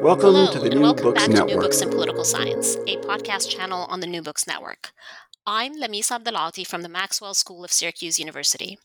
[0.00, 1.48] Welcome Hello, to the and New welcome Books back Network.
[1.48, 4.92] to New Books in Political Science, a podcast channel on the New Books Network.
[5.46, 8.78] I'm Lamisa Abdelati from the Maxwell School of Syracuse University.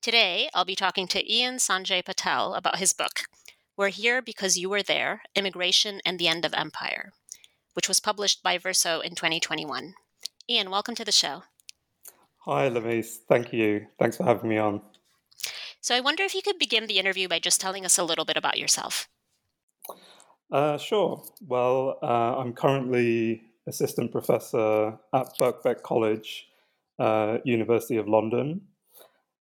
[0.00, 3.22] Today, I'll be talking to Ian Sanjay Patel about his book,
[3.76, 7.12] We're Here Because You Were There Immigration and the End of Empire,
[7.74, 9.94] which was published by Verso in 2021.
[10.48, 11.42] Ian, welcome to the show.
[12.40, 13.18] Hi, Lamise.
[13.28, 13.86] Thank you.
[13.98, 14.80] Thanks for having me on.
[15.80, 18.24] So, I wonder if you could begin the interview by just telling us a little
[18.24, 19.08] bit about yourself.
[20.52, 21.22] Uh, sure.
[21.46, 26.48] Well, uh, I'm currently assistant professor at Birkbeck College,
[26.98, 28.60] uh, University of London,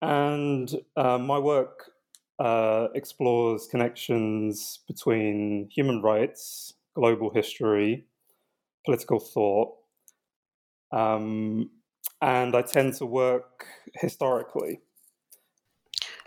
[0.02, 1.92] and uh, my work
[2.38, 8.06] uh, explores connections between human rights, global history,
[8.86, 9.74] political thought,
[10.92, 11.70] um,
[12.22, 14.80] and I tend to work historically.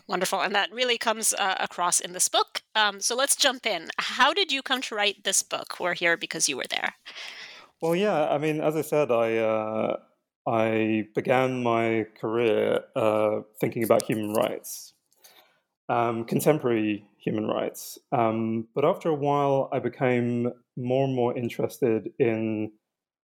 [0.07, 0.41] Wonderful.
[0.41, 2.61] And that really comes uh, across in this book.
[2.75, 3.89] Um, so let's jump in.
[3.97, 5.79] How did you come to write this book?
[5.79, 6.95] We're here because you were there.
[7.81, 8.29] Well, yeah.
[8.29, 9.97] I mean, as I said, I uh,
[10.47, 14.93] I began my career uh, thinking about human rights,
[15.89, 17.99] um, contemporary human rights.
[18.13, 22.71] Um, but after a while, I became more and more interested in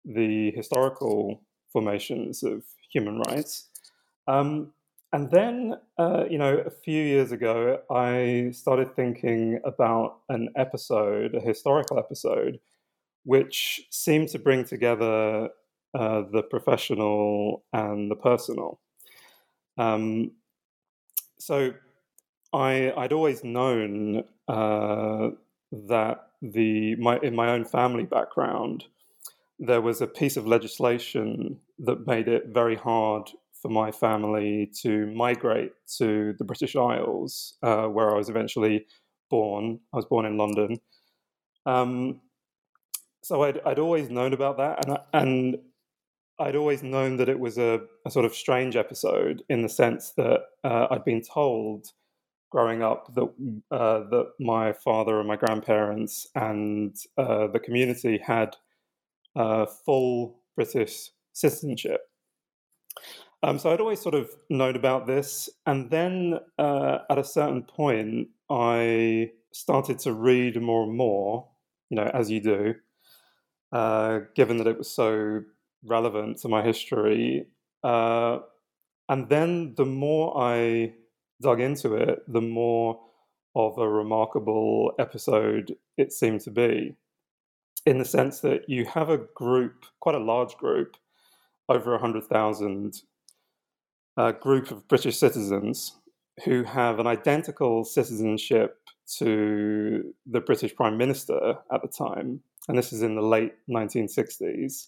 [0.04, 3.70] the historical formations of human rights.
[4.28, 4.74] Um,
[5.14, 11.36] and then, uh, you know, a few years ago, I started thinking about an episode,
[11.36, 12.60] a historical episode,
[13.24, 15.50] which seemed to bring together
[15.94, 18.80] uh, the professional and the personal.
[19.78, 20.32] Um,
[21.40, 21.74] so
[22.54, 25.30] I, I'd always known uh,
[25.72, 28.86] that the my in my own family background,
[29.60, 33.30] there was a piece of legislation that made it very hard
[33.62, 38.86] for my family to migrate to the British Isles, uh, where I was eventually
[39.30, 39.80] born.
[39.94, 40.80] I was born in London.
[41.66, 42.22] Um,
[43.24, 45.58] so I'd, I'd always known about that, and I, and
[46.40, 50.12] I'd always known that it was a, a sort of strange episode in the sense
[50.18, 51.88] that uh, I'd been told
[52.50, 53.30] growing up that
[53.72, 58.56] uh, that my father and my grandparents and uh, the community had
[59.36, 62.02] uh, full British citizenship.
[63.44, 67.64] Um, so I'd always sort of known about this, and then uh, at a certain
[67.64, 71.48] point, I started to read more and more.
[71.90, 72.76] You know, as you do,
[73.72, 75.42] uh, given that it was so
[75.84, 77.48] relevant to my history.
[77.84, 78.40] Uh,
[79.10, 80.94] and then the more I
[81.42, 83.00] dug into it, the more
[83.56, 86.96] of a remarkable episode it seemed to be,
[87.86, 90.96] in the sense that you have a group, quite a large group,
[91.68, 93.02] over 100,000
[94.18, 95.96] uh, group of British citizens
[96.46, 98.78] who have an identical citizenship
[99.18, 104.88] to the British Prime Minister at the time, and this is in the late 1960s.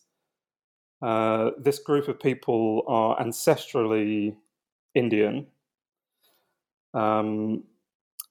[1.01, 4.35] Uh, this group of people are ancestrally
[4.95, 5.47] Indian,
[6.93, 7.63] um,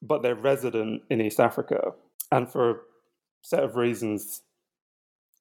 [0.01, 1.93] but they're resident in East Africa.
[2.31, 2.77] And for a
[3.43, 4.41] set of reasons,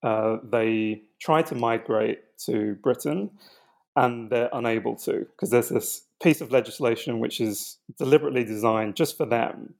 [0.04, 3.30] uh, they try to migrate to Britain
[3.96, 9.18] and they're unable to because there's this piece of legislation which is deliberately designed just
[9.18, 9.74] for them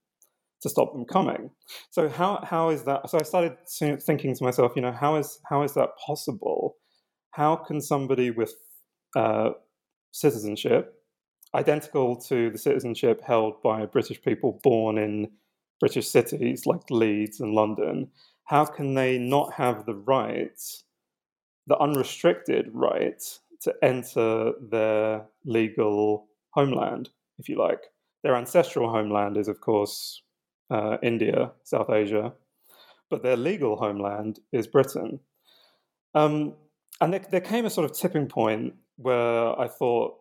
[0.62, 1.50] to stop them coming.
[1.90, 3.10] So how how is that?
[3.10, 6.78] So I started thinking to myself, you know, how is how is that possible?
[7.32, 8.54] How can somebody with
[9.16, 9.52] uh,
[10.12, 11.02] citizenship
[11.54, 15.30] identical to the citizenship held by British people born in
[15.80, 18.10] British cities like Leeds and London,
[18.46, 20.60] how can they not have the right,
[21.68, 23.22] the unrestricted right,
[23.62, 27.10] to enter their legal homeland,
[27.40, 27.82] if you like?
[28.24, 30.22] Their ancestral homeland is, of course,
[30.70, 32.34] uh, India, South Asia,
[33.10, 35.20] but their legal homeland is Britain.
[36.14, 36.56] Um,
[37.00, 40.16] and there, there came a sort of tipping point where I thought,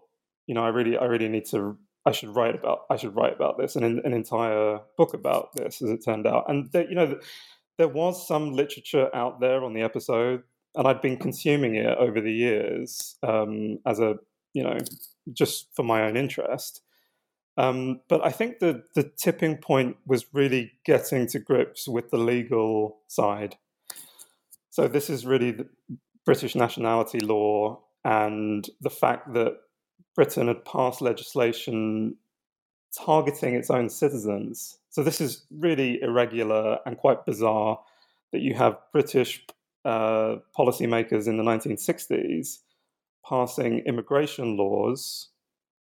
[0.47, 1.77] you know, I really, I really need to,
[2.07, 5.55] I should write about, I should write about this, and an, an entire book about
[5.55, 6.45] this, as it turned out.
[6.49, 7.19] And there, you know,
[7.79, 10.43] there was some literature out there on the episode,
[10.75, 14.17] and I'd been consuming it over the years um, as a,
[14.53, 14.79] you know,
[15.33, 16.83] just for my own interest.
[17.57, 22.17] Um, but I think the the tipping point was really getting to grips with the
[22.17, 23.57] legal side.
[24.71, 25.59] So this is really
[26.25, 29.55] British nationality law and the fact that
[30.15, 32.17] Britain had passed legislation
[32.97, 34.79] targeting its own citizens.
[34.91, 37.81] So this is really irregular and quite bizarre
[38.33, 39.45] that you have British
[39.85, 42.59] uh, policymakers in the 1960s
[43.29, 45.29] passing immigration laws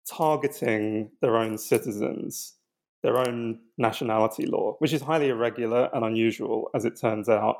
[0.09, 2.55] targeting their own citizens,
[3.03, 7.57] their own nationality law, which is highly irregular and unusual, as it turns out.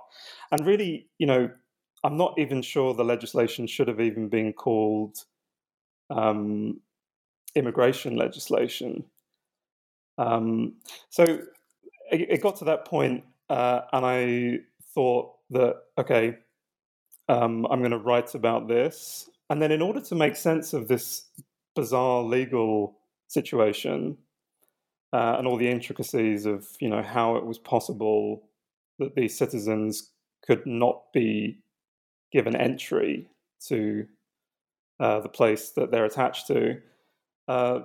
[0.51, 1.51] And really, you know,
[2.03, 5.17] I'm not even sure the legislation should have even been called
[6.11, 6.81] um,
[7.55, 9.05] immigration legislation.
[10.19, 10.75] Um,
[11.09, 14.59] so it, it, got to that point, uh, and I
[14.95, 16.37] thought that, okay,
[17.29, 19.29] um, I'm going to write about this.
[19.51, 21.27] And then, in order to make sense of this
[21.75, 22.97] bizarre legal
[23.29, 24.17] situation
[25.13, 28.49] uh, and all the intricacies of, you know, how it was possible
[28.99, 30.11] that these citizens
[30.47, 31.59] could not be
[32.33, 33.29] given entry
[33.69, 34.07] to
[35.01, 36.81] uh, the place that they're attached to,
[37.49, 37.81] uh,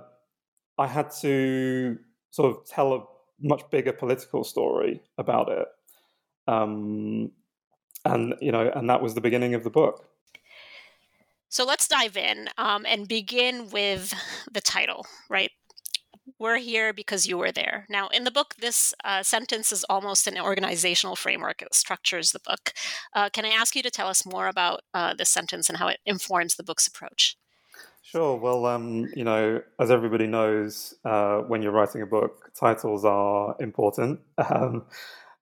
[0.78, 1.98] I had to
[2.30, 3.04] sort of tell a
[3.40, 5.66] much bigger political story about it.
[6.46, 7.32] Um,
[8.04, 10.06] and you know, and that was the beginning of the book.
[11.48, 14.14] So let's dive in um, and begin with
[14.50, 15.50] the title, right?
[16.38, 17.86] We're here because you were there.
[17.90, 21.60] Now, in the book, this uh, sentence is almost an organizational framework.
[21.60, 22.72] It structures the book.
[23.12, 25.88] Uh, can I ask you to tell us more about uh, this sentence and how
[25.88, 27.36] it informs the book's approach?
[28.02, 28.36] Sure.
[28.36, 33.56] Well, um, you know, as everybody knows, uh, when you're writing a book, titles are
[33.60, 34.84] important, um,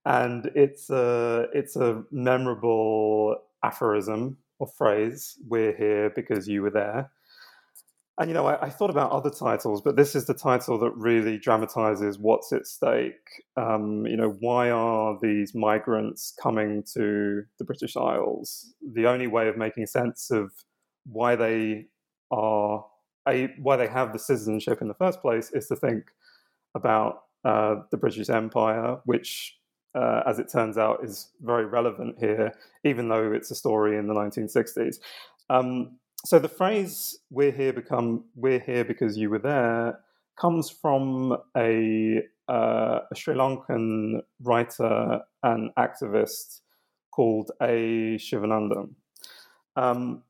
[0.08, 5.36] and it's a it's a memorable aphorism or phrase.
[5.46, 7.10] We're here because you were there.
[8.18, 10.90] And you know, I, I, thought about other titles, but this is the title that
[10.96, 13.44] really dramatizes what's at stake.
[13.56, 18.74] Um, you know, why are these migrants coming to the British Isles?
[18.94, 20.50] The only way of making sense of
[21.04, 21.86] why they
[22.32, 22.84] are
[23.28, 26.06] a, why they have the citizenship in the first place is to think
[26.74, 29.58] about uh, the British Empire, which,
[29.94, 32.52] uh, as it turns out, is very relevant here,
[32.84, 34.98] even though it's a story in the 1960s.
[35.50, 40.00] Um, so the phrase "We're here become We're here because you were there"
[40.40, 46.60] comes from a, uh, a Sri Lankan writer and activist
[47.10, 48.16] called A.
[48.18, 48.94] Sivanandan.
[49.74, 50.22] Um,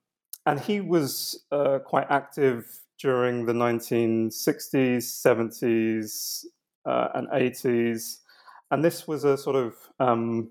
[0.46, 6.44] and he was uh, quite active during the 1960s, 70s,
[6.86, 8.20] uh, and 80s.
[8.70, 10.50] And this was a sort of um,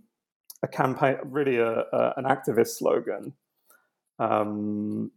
[0.63, 3.33] a campaign, really a, a, an activist slogan.
[4.19, 5.11] Um,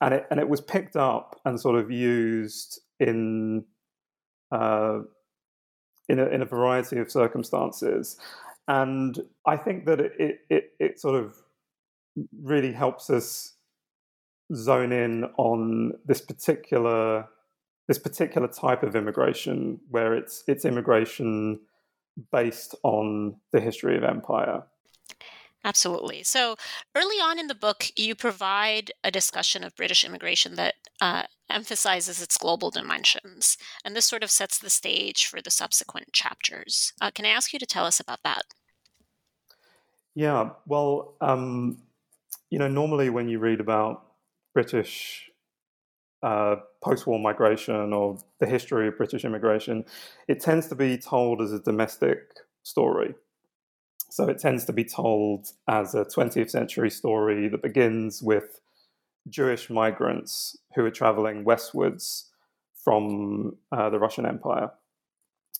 [0.00, 3.64] and it and it was picked up and sort of used in
[4.50, 5.00] uh,
[6.08, 8.18] in a, in a variety of circumstances,
[8.68, 11.36] and I think that it, it it sort of
[12.42, 13.54] really helps us
[14.54, 17.26] zone in on this particular
[17.88, 21.60] this particular type of immigration where it's it's immigration
[22.30, 24.62] based on the history of empire
[25.64, 26.24] Absolutely.
[26.24, 26.56] So
[26.94, 32.20] early on in the book, you provide a discussion of British immigration that uh, emphasizes
[32.20, 33.56] its global dimensions.
[33.84, 36.92] And this sort of sets the stage for the subsequent chapters.
[37.00, 38.42] Uh, can I ask you to tell us about that?
[40.14, 41.78] Yeah, well, um,
[42.50, 44.04] you know, normally when you read about
[44.52, 45.30] British
[46.22, 49.84] uh, post war migration or the history of British immigration,
[50.28, 52.18] it tends to be told as a domestic
[52.62, 53.14] story.
[54.10, 58.60] So it tends to be told as a 20th century story that begins with
[59.28, 62.30] Jewish migrants who are traveling westwards
[62.74, 64.70] from uh, the Russian Empire.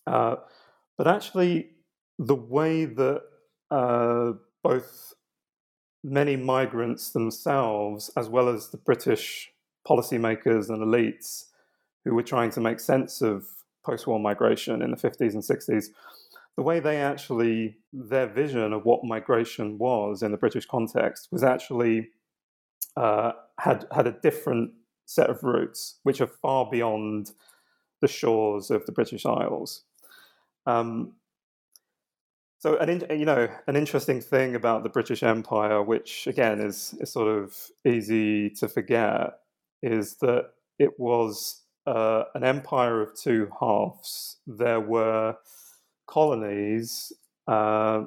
[0.06, 0.36] Uh,
[0.98, 1.70] but actually,
[2.18, 3.22] the way that
[3.70, 5.14] uh, both
[6.04, 9.52] many migrants themselves, as well as the British
[9.86, 11.44] policymakers and elites
[12.04, 13.46] who were trying to make sense of
[13.84, 15.86] post war migration in the 50s and 60s,
[16.56, 21.42] the way they actually, their vision of what migration was in the British context was
[21.42, 22.10] actually
[22.96, 24.72] uh, had, had a different
[25.06, 27.32] set of roots, which are far beyond
[28.00, 29.84] the shores of the British Isles.
[30.66, 31.14] Um,
[32.62, 37.10] so an you know an interesting thing about the British Empire, which again is is
[37.10, 39.32] sort of easy to forget,
[39.82, 44.38] is that it was uh, an empire of two halves.
[44.46, 45.36] There were
[46.06, 47.12] colonies
[47.46, 48.04] uh,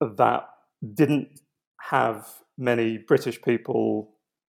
[0.00, 0.48] that
[0.94, 1.40] didn't
[1.80, 4.14] have many British people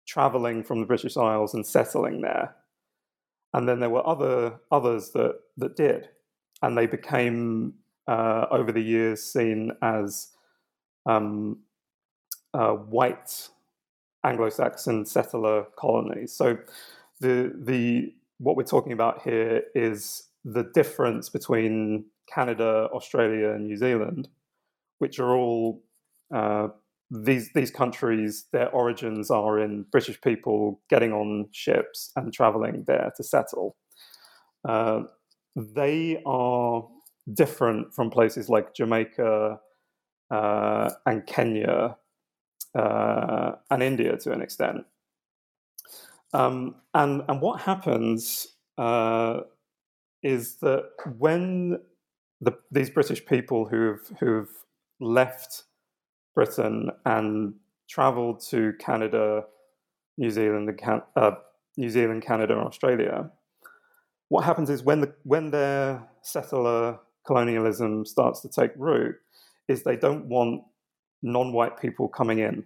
[0.07, 2.55] traveling from the British Isles and settling there.
[3.53, 6.09] And then there were other others that that did,
[6.61, 7.75] and they became
[8.07, 10.29] uh, over the years seen as
[11.05, 11.59] um,
[12.53, 13.49] uh, white
[14.23, 16.33] Anglo-Saxon settler colonies.
[16.33, 16.57] So
[17.19, 23.77] the the what we're talking about here is the difference between Canada, Australia, and New
[23.77, 24.27] Zealand,
[24.99, 25.83] which are all
[26.33, 26.67] uh,
[27.09, 28.45] these these countries.
[28.51, 33.75] Their origins are in British people getting on ships and traveling there to settle.
[34.67, 35.03] Uh,
[35.55, 36.87] they are
[37.33, 39.59] different from places like Jamaica
[40.31, 41.97] uh, and Kenya
[42.75, 44.85] uh, and India to an extent.
[46.33, 49.41] Um, and and what happens uh,
[50.23, 51.79] is that when
[52.41, 54.49] the, these British people who've who've
[54.99, 55.63] left
[56.33, 57.53] Britain and
[57.87, 59.43] travelled to Canada,
[60.17, 61.31] New Zealand, and uh,
[61.77, 63.29] New Zealand, Canada, and Australia,
[64.29, 69.15] what happens is when the when their settler colonialism starts to take root,
[69.67, 70.63] is they don't want
[71.23, 72.65] non-white people coming in.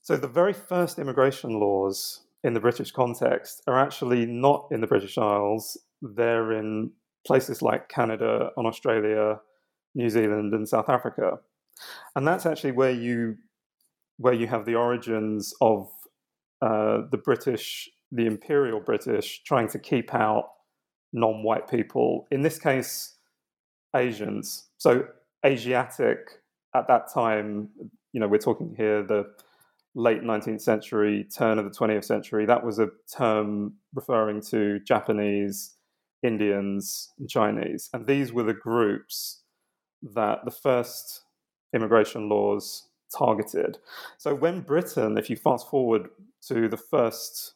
[0.00, 4.86] So the very first immigration laws in the British context are actually not in the
[4.86, 5.78] British Isles.
[6.00, 6.90] They're in
[7.26, 9.40] places like Canada and Australia,
[9.94, 11.38] New Zealand, and South Africa.
[12.16, 13.36] And that's actually where you
[14.18, 15.88] where you have the origins of
[16.60, 20.50] uh, the British, the Imperial British, trying to keep out
[21.12, 22.26] non-white people.
[22.30, 23.16] In this case,
[23.96, 24.68] Asians.
[24.78, 25.06] So
[25.44, 26.41] Asiatic
[26.74, 27.68] at that time,
[28.12, 29.24] you know, we're talking here the
[29.94, 35.76] late 19th century, turn of the 20th century, that was a term referring to Japanese,
[36.22, 37.90] Indians, and Chinese.
[37.92, 39.42] And these were the groups
[40.14, 41.22] that the first
[41.74, 43.78] immigration laws targeted.
[44.18, 46.08] So when Britain, if you fast forward
[46.48, 47.54] to the first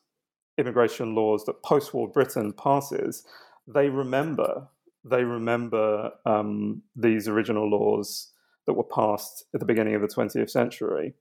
[0.58, 3.25] immigration laws that post war Britain passes,
[3.66, 4.68] they remember.
[5.04, 8.32] They remember um, these original laws
[8.66, 11.14] that were passed at the beginning of the 20th century.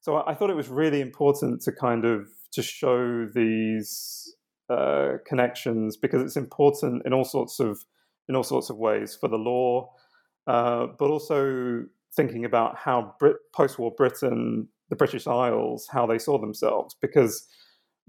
[0.00, 4.34] So I, thought it was really important to kind of to show these
[4.70, 7.84] uh, connections because it's important in all sorts of
[8.28, 9.90] in all sorts of ways for the law,
[10.46, 16.38] uh, but also thinking about how Brit- post-war Britain, the British Isles, how they saw
[16.38, 17.48] themselves, because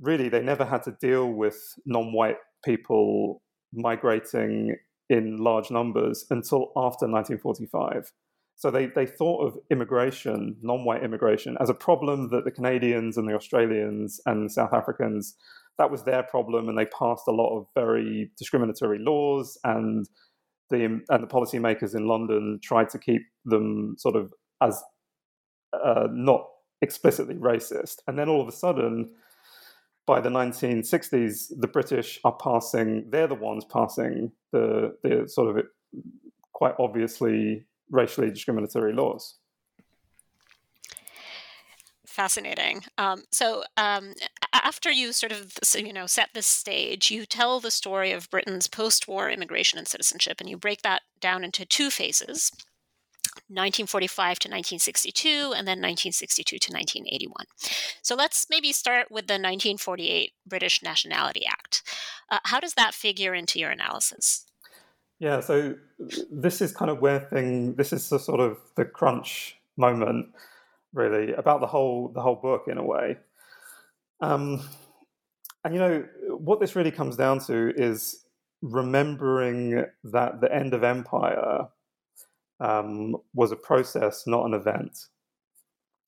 [0.01, 3.41] really they never had to deal with non-white people
[3.73, 4.75] migrating
[5.09, 8.11] in large numbers until after 1945.
[8.59, 13.15] So they, they thought of immigration, non white immigration, as a problem that the Canadians
[13.15, 15.35] and the Australians and South Africans,
[15.77, 16.67] that was their problem.
[16.67, 19.57] And they passed a lot of very discriminatory laws.
[19.63, 20.09] And
[20.69, 24.83] the, and the policymakers in London tried to keep them sort of as
[25.71, 26.45] uh, not
[26.81, 27.99] explicitly racist.
[28.09, 29.09] And then all of a sudden,
[30.05, 35.65] by the 1960s, the British are passing, they're the ones passing the, the sort of
[36.51, 39.35] quite obviously racially discriminatory laws.
[42.05, 42.81] Fascinating.
[42.97, 44.13] Um, so, um,
[44.51, 48.67] after you sort of you know set this stage, you tell the story of Britain's
[48.67, 52.51] post-war immigration and citizenship, and you break that down into two phases.
[53.47, 57.45] 1945 to 1962 and then 1962 to 1981.
[58.01, 61.83] So let's maybe start with the 1948 British Nationality Act.
[62.29, 64.45] Uh, how does that figure into your analysis?
[65.19, 65.75] Yeah, so
[66.31, 67.75] this is kind of where thing.
[67.75, 70.27] This is the sort of the crunch moment,
[70.93, 73.17] really, about the whole the whole book in a way.
[74.21, 74.61] Um,
[75.63, 76.05] and you know
[76.37, 78.25] what this really comes down to is
[78.61, 81.67] remembering that the end of empire
[82.61, 85.07] um, was a process, not an event,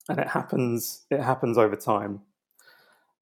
[0.08, 1.04] and it happens.
[1.10, 2.22] It happens over time,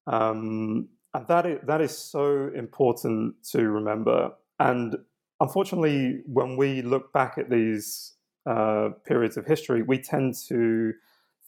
[0.07, 4.33] um, and that is that is so important to remember.
[4.61, 4.97] And
[5.41, 8.15] unfortunately, when we look back at these
[8.47, 10.93] uh, periods of history, we tend to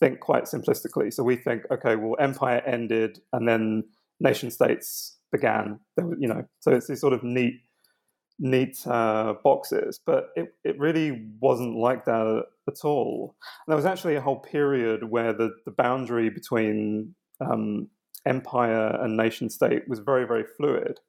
[0.00, 1.12] think quite simplistically.
[1.12, 3.84] So we think, okay, well, empire ended, and then
[4.20, 5.78] nation states began.
[5.96, 7.61] You know, so it's these sort of neat,
[8.38, 10.00] neat uh, boxes.
[10.04, 13.37] But it it really wasn't like that at all.
[13.66, 17.88] And there was actually a whole period where the the boundary between um,
[18.26, 21.00] empire and nation state was very very fluid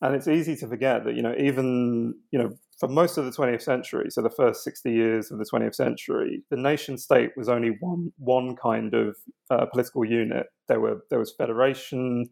[0.00, 3.32] and it's easy to forget that you know even you know for most of the
[3.32, 7.48] 20th century, so the first 60 years of the 20th century, the nation state was
[7.48, 9.16] only one one kind of
[9.50, 10.46] uh, political unit.
[10.68, 12.30] There were there was federation,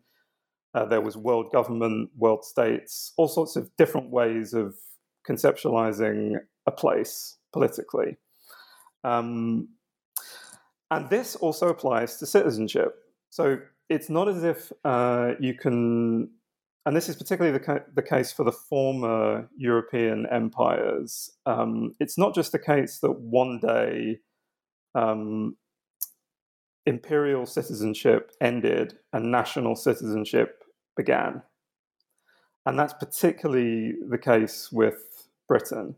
[0.74, 4.76] uh, there was world government, world states, all sorts of different ways of
[5.28, 6.36] conceptualizing
[6.66, 8.16] a place politically.
[9.02, 9.68] Um,
[10.90, 12.94] and this also applies to citizenship.
[13.30, 16.30] So it's not as if uh, you can
[16.86, 21.30] and this is particularly the, ca- the case for the former European empires.
[21.44, 24.20] Um, it's not just the case that one day
[24.94, 25.56] um,
[26.86, 30.62] imperial citizenship ended and national citizenship
[30.96, 31.42] began.
[32.64, 35.96] And that's particularly the case with Britain.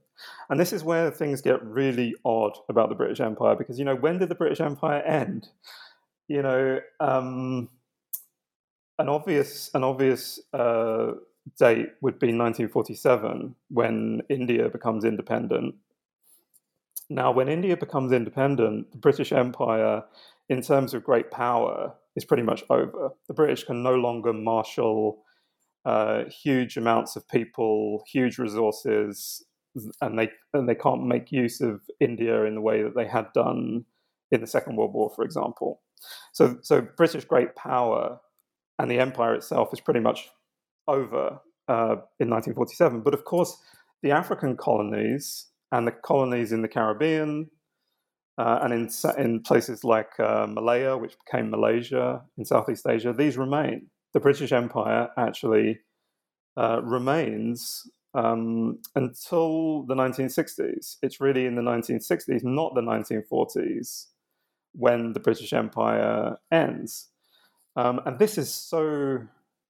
[0.49, 3.95] And this is where things get really odd about the British Empire because, you know,
[3.95, 5.49] when did the British Empire end?
[6.29, 7.69] You know, um,
[8.99, 11.13] an obvious an obvious uh,
[11.59, 15.75] date would be 1947 when India becomes independent.
[17.11, 20.03] Now, when India becomes independent, the British Empire,
[20.51, 23.11] in terms of great power, is pretty much over.
[23.29, 25.23] The British can no longer marshal
[25.87, 29.43] uh, huge amounts of people, huge resources,
[30.03, 33.33] and they and they can't make use of India in the way that they had
[33.33, 33.85] done
[34.31, 35.81] in the Second World War, for example.
[36.33, 38.21] So, so British great power
[38.79, 40.29] and the empire itself is pretty much
[40.87, 43.01] over uh, in 1947.
[43.01, 43.57] But of course,
[44.03, 47.51] the African colonies and the colonies in the Caribbean
[48.39, 53.37] uh, and in, in places like uh, Malaya, which became Malaysia in Southeast Asia, these
[53.37, 53.89] remain.
[54.15, 55.81] The British Empire actually
[56.57, 60.97] uh, remains um, until the 1960s.
[61.03, 64.07] It's really in the 1960s, not the 1940s,
[64.73, 67.09] when the British Empire ends.
[67.79, 69.21] Um, and this is so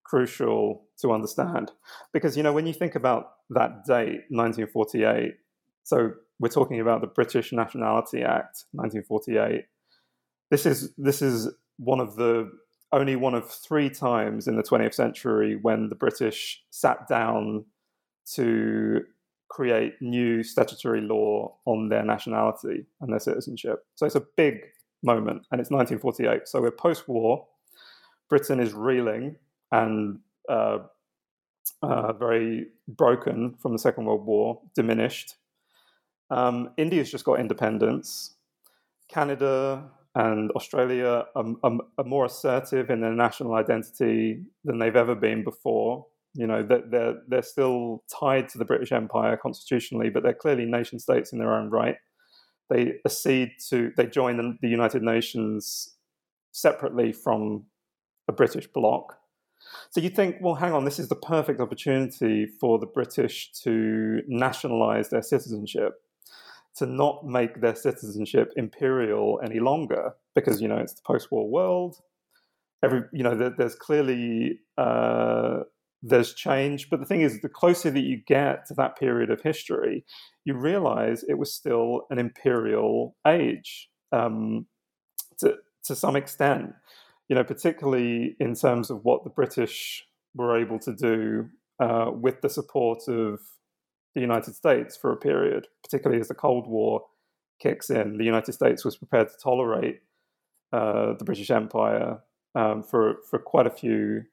[0.03, 1.71] crucial to understand
[2.15, 5.35] because, you know, when you think about that date, 1948,
[5.85, 9.67] so we're talking about the British Nationality Act, 1948.
[10.50, 12.50] This is this is one of the
[12.93, 17.67] only one of three times in the 20th century when the British sat down
[18.35, 19.02] to
[19.49, 23.85] create new statutory law on their nationality and their citizenship.
[23.97, 24.61] So it's a big
[25.02, 26.49] moment, and it's 1948.
[26.49, 27.47] So we're post-war.
[28.28, 29.36] Britain is reeling
[29.73, 30.78] and uh,
[31.82, 35.34] uh, very broken from the Second World War, diminished.
[36.30, 38.34] Um, India's just got independence.
[39.08, 45.14] Canada and Australia are, are, are, more assertive in their national identity than they've ever
[45.14, 46.06] been before.
[46.34, 50.99] You know, they're, they're, still tied to the British Empire constitutionally, but they're clearly nation
[50.99, 51.97] states in their own right.
[52.69, 55.97] They accede to, they join the United Nations
[56.52, 57.64] separately from
[58.28, 59.19] a British bloc.
[59.91, 64.23] So you think, well, hang on, this is the perfect opportunity for the British to
[64.26, 65.95] nationalize their citizenship,
[66.76, 71.97] to not make their citizenship imperial any longer, because you know it's the post-war world.
[72.84, 75.60] Every you know, there, there's clearly uh,
[76.02, 79.41] there's change, but the thing is, the closer that you get to that period of
[79.41, 80.04] history,
[80.45, 84.67] you realize it was still an imperial age um,
[85.38, 86.75] to to some extent
[87.28, 91.49] you know, particularly in terms of what the British were able to do
[91.80, 93.41] uh, with the support of
[94.14, 97.02] the United States for a period, particularly as the Cold War
[97.60, 98.19] kicks in.
[98.19, 100.00] The United States was prepared to tolerate
[100.73, 102.21] uh, the British Empire
[102.54, 104.25] um, for for quite a few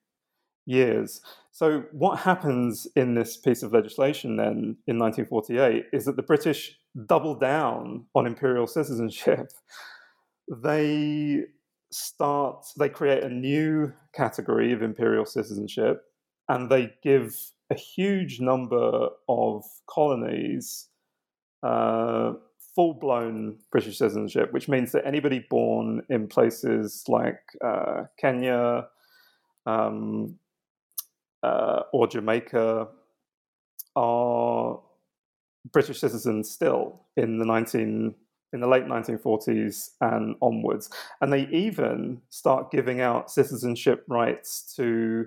[0.66, 1.22] years.
[1.52, 6.78] So, what happens in this piece of legislation then in 1948 is that the British
[7.06, 9.52] double down on imperial citizenship.
[10.48, 11.46] They
[11.92, 16.04] start, they create a new category of imperial citizenship
[16.50, 17.36] and they give
[17.72, 20.88] a huge number of colonies
[21.64, 22.34] uh,
[22.76, 28.88] full blown British citizenship, which means that anybody born in places like uh, Kenya
[29.66, 30.38] um,
[31.42, 32.88] uh, or Jamaica
[33.96, 34.80] are
[35.72, 38.14] British citizens still in the 19
[38.54, 40.90] in the late 1940s and onwards.
[41.22, 45.26] And they even start giving out citizenship rights to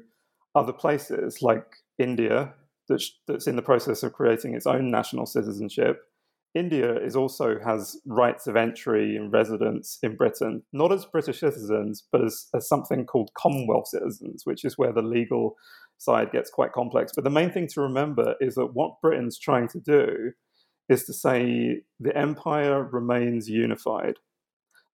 [0.54, 2.54] other places like India,
[2.88, 6.02] that's, that's in the process of creating its own national citizenship.
[6.54, 12.04] India is also has rights of entry and residence in Britain, not as British citizens,
[12.10, 15.56] but as, as something called Commonwealth citizens, which is where the legal
[15.98, 17.12] side gets quite complex.
[17.14, 20.32] But the main thing to remember is that what Britain's trying to do
[20.88, 24.14] is to say the empire remains unified.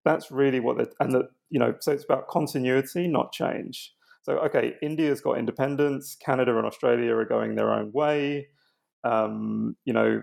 [0.04, 3.92] That's really what they and that you know, so it's about continuity, not change.
[4.22, 8.48] So okay, India's got independence, Canada and Australia are going their own way.
[9.04, 10.22] Um, you know,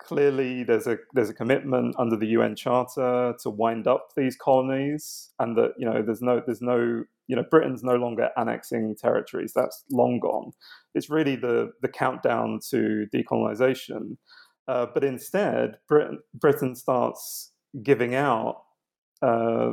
[0.00, 5.30] clearly there's a there's a commitment under the UN Charter to wind up these colonies,
[5.38, 9.52] and that you know there's no there's no you know Britain's no longer annexing territories.
[9.54, 10.52] That's long gone.
[10.94, 14.16] It's really the the countdown to decolonization.
[14.70, 17.50] Uh, but instead, Britain Britain starts
[17.82, 18.62] giving out
[19.20, 19.72] uh,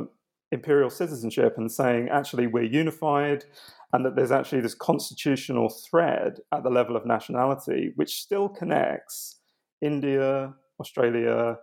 [0.50, 3.44] imperial citizenship and saying actually we're unified
[3.92, 9.40] and that there's actually this constitutional thread at the level of nationality which still connects
[9.80, 11.58] India, Australia,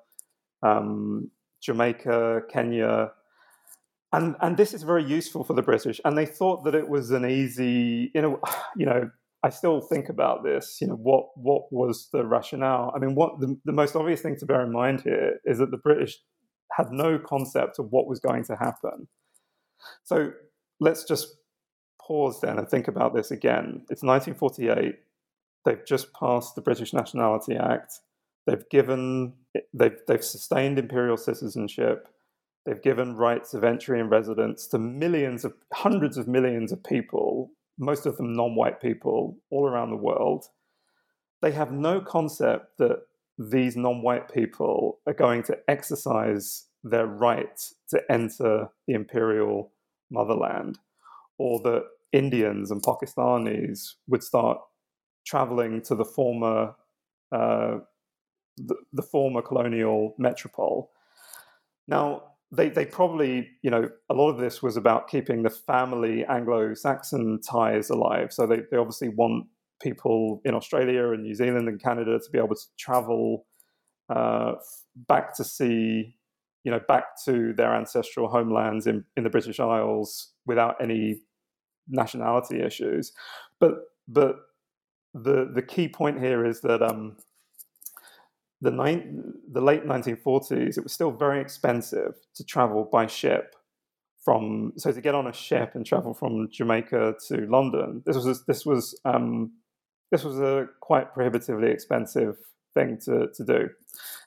[0.64, 1.30] um,
[1.62, 3.12] Jamaica, Kenya.
[4.14, 6.00] And, and this is very useful for the British.
[6.06, 8.40] And they thought that it was an easy, you know,
[8.78, 9.10] you know,
[9.46, 10.80] I still think about this.
[10.82, 12.92] You know, what what was the rationale?
[12.96, 15.70] I mean, what the, the most obvious thing to bear in mind here is that
[15.70, 16.18] the British
[16.72, 19.08] had no concept of what was going to happen.
[20.04, 20.32] So
[20.80, 21.36] let's just
[22.02, 23.86] pause then and think about this again.
[23.92, 24.96] It's 1948.
[25.64, 28.00] They've just passed the British Nationality Act.
[28.48, 29.34] They've given
[29.76, 32.08] they've they've sustained imperial citizenship.
[32.66, 37.52] They've given rights of entry and residence to millions of hundreds of millions of people,
[37.78, 40.46] most of them non-white people all around the world.
[41.42, 43.00] They have no concept that
[43.38, 47.60] these non-white people are going to exercise their right
[47.90, 49.72] to enter the imperial
[50.10, 50.80] motherland,
[51.38, 51.84] or that
[52.14, 54.60] Indians and Pakistanis would start
[55.26, 56.76] traveling to the former
[57.32, 57.80] uh,
[58.58, 60.92] the, the former colonial metropole.
[61.88, 66.26] Now, they, they probably, you know, a lot of this was about keeping the family
[66.26, 68.32] Anglo Saxon ties alive.
[68.32, 69.48] So they, they obviously want
[69.82, 73.46] people in Australia and New Zealand and Canada to be able to travel
[74.10, 74.54] uh,
[74.96, 76.16] back to see,
[76.64, 81.22] you know, back to their ancestral homelands in, in the British Isles without any
[81.88, 83.12] nationality issues.
[83.60, 83.74] But
[84.08, 84.36] but
[85.14, 87.18] the the key point here is that um,
[88.62, 89.06] the, ni-
[89.52, 93.56] the late 1940s, it was still very expensive to travel by ship
[94.26, 98.02] from so to get on a ship and travel from Jamaica to London.
[98.08, 99.52] This was this was um,
[100.12, 102.36] this was a quite prohibitively expensive
[102.74, 103.70] thing to, to do.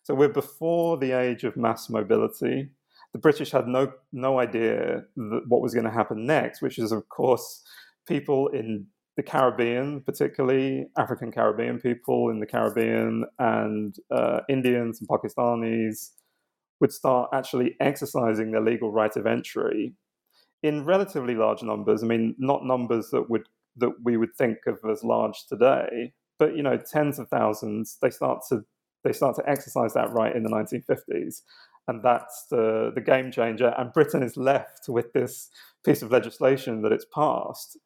[0.04, 2.70] So we're before the age of mass mobility.
[3.12, 7.08] The British had no no idea what was going to happen next, which is of
[7.08, 7.64] course
[8.06, 8.86] people in
[9.18, 16.10] the Caribbean, particularly African Caribbean people in the Caribbean and uh, Indians and Pakistanis,
[16.80, 19.92] would start actually exercising their legal right of entry
[20.62, 22.04] in relatively large numbers.
[22.04, 26.56] I mean, not numbers that would that we would think of as large today, but
[26.56, 27.98] you know, tens of thousands.
[28.00, 28.64] They start to
[29.02, 31.42] they start to exercise that right in the 1950s,
[31.88, 33.74] and that's the the game changer.
[33.76, 35.50] And Britain is left with this
[35.84, 37.76] piece of legislation that it's passed.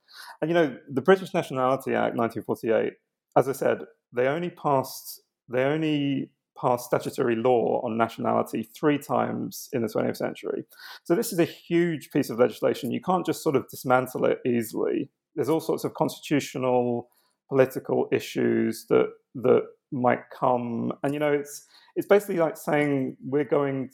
[0.40, 2.94] And you know, the British Nationality Act 1948,
[3.36, 3.78] as I said,
[4.12, 10.16] they only passed they only passed statutory law on nationality three times in the 20th
[10.16, 10.64] century.
[11.04, 12.92] So this is a huge piece of legislation.
[12.92, 15.10] You can't just sort of dismantle it easily.
[15.34, 17.08] There's all sorts of constitutional,
[17.48, 23.44] political issues that that might come, and you know, it's it's basically like saying we're
[23.44, 23.90] going,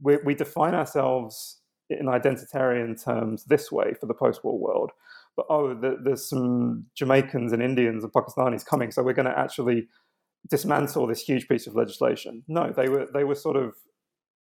[0.00, 1.59] we, we define ourselves
[1.90, 4.90] in identitarian terms this way for the post-war world.
[5.36, 9.38] But oh the, there's some jamaicans and indians and pakistanis coming so we're going to
[9.38, 9.88] actually
[10.48, 12.42] dismantle this huge piece of legislation.
[12.48, 13.74] No they were they were sort of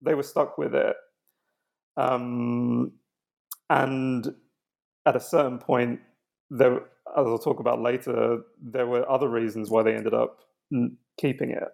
[0.03, 0.97] they were stuck with it.
[1.97, 2.93] Um,
[3.71, 4.35] and
[5.07, 6.01] at a certain point
[6.51, 6.77] there
[7.17, 10.41] as i'll talk about later there were other reasons why they ended up
[11.19, 11.69] keeping it.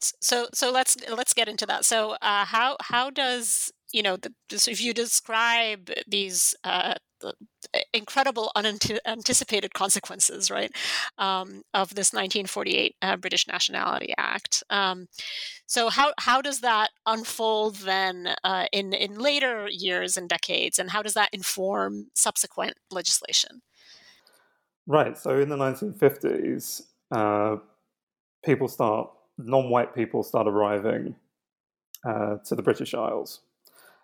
[0.00, 1.84] So so let's let's get into that.
[1.84, 6.94] So uh, how how does you know the, if you describe these uh,
[7.92, 10.72] incredible unanticipated consequences right
[11.18, 15.06] um, of this 1948 uh, british nationality act um,
[15.70, 20.90] so how, how does that unfold then uh, in, in later years and decades and
[20.90, 23.62] how does that inform subsequent legislation?
[24.88, 27.58] Right so in the 1950s uh,
[28.44, 31.14] people start non-white people start arriving
[32.04, 33.42] uh, to the british isles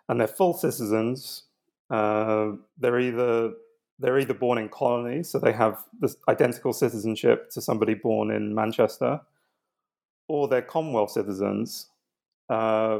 [0.09, 1.43] and they're full citizens.
[1.89, 3.53] Uh, they're either
[3.99, 8.53] they're either born in colonies, so they have the identical citizenship to somebody born in
[8.53, 9.19] Manchester,
[10.27, 11.87] or they're Commonwealth citizens
[12.49, 12.99] uh,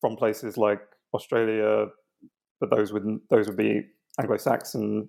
[0.00, 0.80] from places like
[1.14, 1.88] Australia,
[2.60, 3.86] but those would those would be
[4.18, 5.08] Anglo-Saxon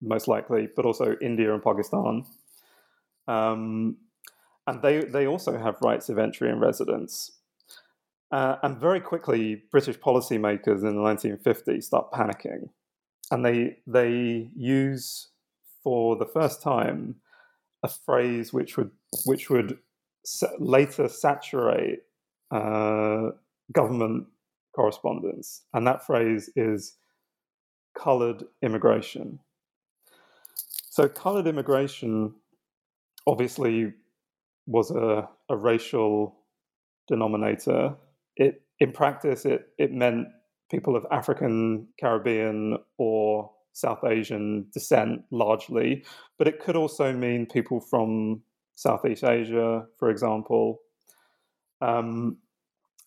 [0.00, 2.24] most likely, but also India and Pakistan.
[3.26, 3.96] Um,
[4.66, 7.37] and they they also have rights of entry and residence.
[8.30, 12.68] Uh, and very quickly, British policymakers in the 1950s start panicking.
[13.30, 15.28] And they, they use,
[15.82, 17.16] for the first time,
[17.82, 18.90] a phrase which would
[19.24, 19.78] which would
[20.58, 22.00] later saturate
[22.50, 23.30] uh,
[23.72, 24.26] government
[24.74, 26.96] correspondence, and that phrase is
[27.96, 29.40] coloured immigration.
[30.90, 32.34] So, coloured immigration
[33.26, 33.92] obviously
[34.66, 36.36] was a, a racial
[37.06, 37.96] denominator.
[38.38, 40.28] It, in practice, it, it meant
[40.70, 46.04] people of African, Caribbean, or South Asian descent largely,
[46.38, 48.42] but it could also mean people from
[48.74, 50.80] Southeast Asia, for example.
[51.80, 52.38] Um,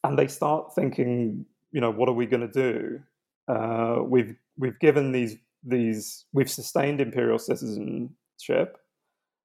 [0.04, 3.00] and they start thinking, you know, what are we going to do?
[3.48, 8.78] Uh, we've we've given these these we've sustained imperial citizenship.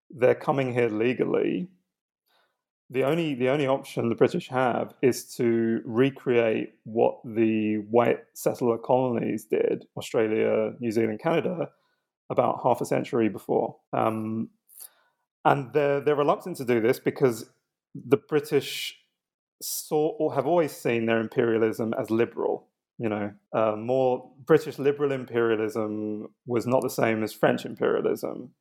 [0.09, 1.67] They're coming here legally.
[2.89, 8.77] The only the only option the British have is to recreate what the white settler
[8.77, 11.69] colonies did, Australia, New Zealand, Canada,
[12.29, 13.75] about half a century before.
[13.91, 14.49] Um,
[15.43, 17.49] and they're they're reluctant to do this because
[17.93, 18.97] the British
[19.61, 22.67] saw or have always seen their imperialism as liberal.
[22.99, 28.51] You know, uh, more British liberal imperialism was not the same as French imperialism,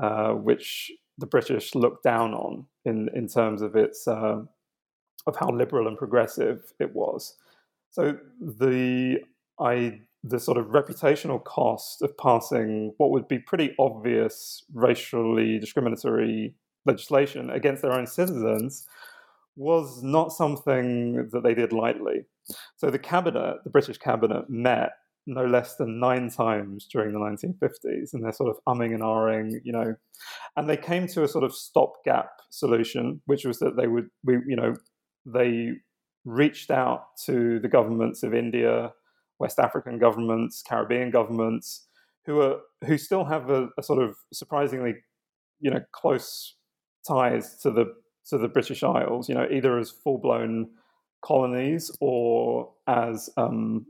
[0.00, 4.42] uh, which the British looked down on in in terms of its uh,
[5.26, 7.36] of how liberal and progressive it was.
[7.90, 9.18] So the
[9.60, 16.54] I the sort of reputational cost of passing what would be pretty obvious racially discriminatory
[16.84, 18.86] legislation against their own citizens
[19.56, 22.24] was not something that they did lightly.
[22.76, 24.92] So the cabinet, the British cabinet, met
[25.26, 29.60] no less than nine times during the 1950s, and they're sort of umming and ahhing,
[29.64, 29.94] you know,
[30.56, 34.38] and they came to a sort of stopgap solution, which was that they would, we,
[34.46, 34.74] you know,
[35.26, 35.72] they
[36.24, 38.92] reached out to the governments of India,
[39.38, 41.86] West African governments, Caribbean governments,
[42.26, 44.94] who are who still have a, a sort of surprisingly,
[45.60, 46.56] you know, close
[47.06, 47.86] ties to the
[48.26, 50.68] to the British Isles, you know, either as full blown
[51.22, 53.86] colonies or as um,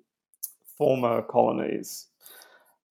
[0.81, 2.07] former colonies,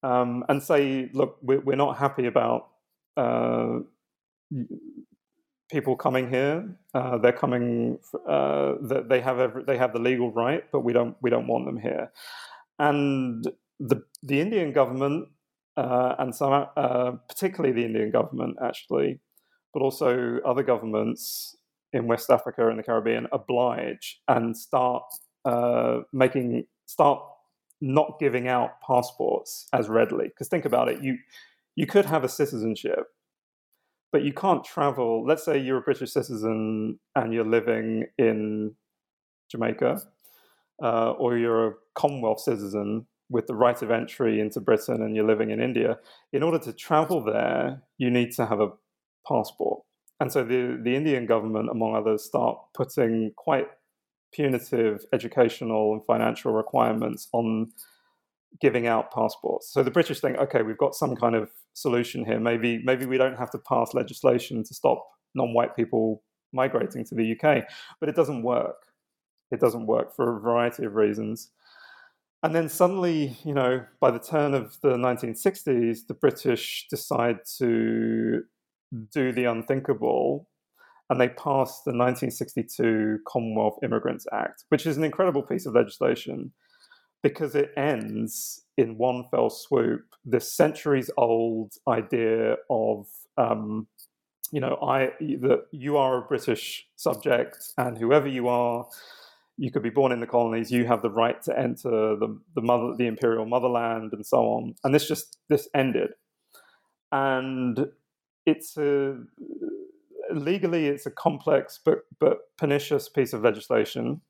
[0.03, 2.67] um, and say, look, we're, we're not happy about
[3.17, 3.79] uh,
[5.71, 6.55] people coming here.
[6.93, 7.97] Uh, they're coming.
[8.27, 8.75] Uh,
[9.09, 11.77] they have every, they have the legal right, but we don't we don't want them
[11.77, 12.11] here.
[12.77, 13.43] And
[13.79, 15.29] the the Indian government
[15.77, 19.19] uh, and some, uh, particularly the Indian government, actually,
[19.73, 21.55] but also other governments
[21.93, 25.03] in West Africa and the Caribbean oblige and start
[25.45, 27.23] uh, making start
[27.81, 30.27] not giving out passports as readily.
[30.27, 31.17] Because think about it, you
[31.75, 33.05] you could have a citizenship,
[34.11, 35.25] but you can't travel.
[35.25, 38.75] Let's say you're a British citizen and you're living in
[39.49, 40.01] Jamaica,
[40.83, 45.27] uh, or you're a Commonwealth citizen with the right of entry into Britain and you're
[45.27, 45.99] living in India.
[46.33, 48.71] In order to travel there, you need to have a
[49.27, 49.83] passport.
[50.19, 53.67] And so the, the Indian government, among others, start putting quite
[54.31, 57.71] punitive educational and financial requirements on
[58.61, 59.71] giving out passports.
[59.71, 62.39] So the British think, okay, we've got some kind of solution here.
[62.39, 67.33] Maybe maybe we don't have to pass legislation to stop non-white people migrating to the
[67.33, 67.63] UK,
[67.99, 68.87] but it doesn't work.
[69.51, 71.51] It doesn't work for a variety of reasons.
[72.41, 78.43] And then suddenly, you know, by the turn of the 1960s, the British decide to
[79.11, 80.47] do the unthinkable
[81.09, 86.51] and they passed the 1962 Commonwealth Immigrants Act, which is an incredible piece of legislation
[87.23, 90.05] because it ends in one fell swoop.
[90.23, 93.87] This centuries old idea of um,
[94.51, 98.85] you know I that you are a British subject and whoever you are
[99.57, 102.61] you could be born in the colonies you have the right to enter the the
[102.61, 104.75] mother the imperial motherland and so on.
[104.83, 106.11] And this just this ended.
[107.11, 107.87] And
[108.45, 109.17] it's a
[110.31, 114.21] legally it's a complex but but pernicious piece of legislation,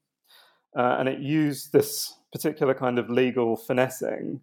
[0.77, 4.41] uh, and it used this particular kind of legal finessing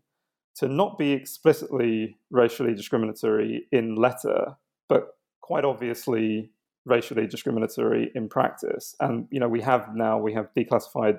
[0.56, 4.56] to not be explicitly racially discriminatory in letter,
[4.88, 5.08] but
[5.42, 6.50] quite obviously
[6.84, 8.94] racially discriminatory in practice.
[9.00, 11.18] And you know we have now we have declassified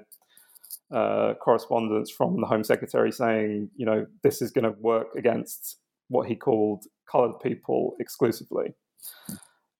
[0.94, 5.80] uh, correspondence from the Home Secretary saying, you know, this is going to work against
[6.10, 8.74] what he called coloured people exclusively.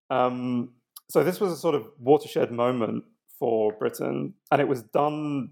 [0.10, 0.74] Um,
[1.10, 3.04] so this was a sort of watershed moment
[3.40, 5.52] for Britain, and it was done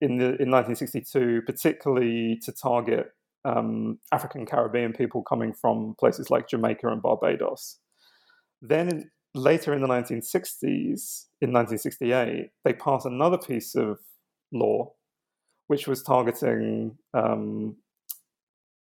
[0.00, 3.12] in the in 1962, particularly to target
[3.44, 7.78] um, African Caribbean people coming from places like Jamaica and Barbados.
[8.60, 13.98] Then in, later in the 1960s, in 1968, they passed another piece of
[14.52, 14.92] law,
[15.66, 17.76] which was targeting um,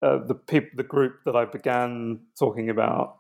[0.04, 3.18] uh, the peop- the group that I began talking about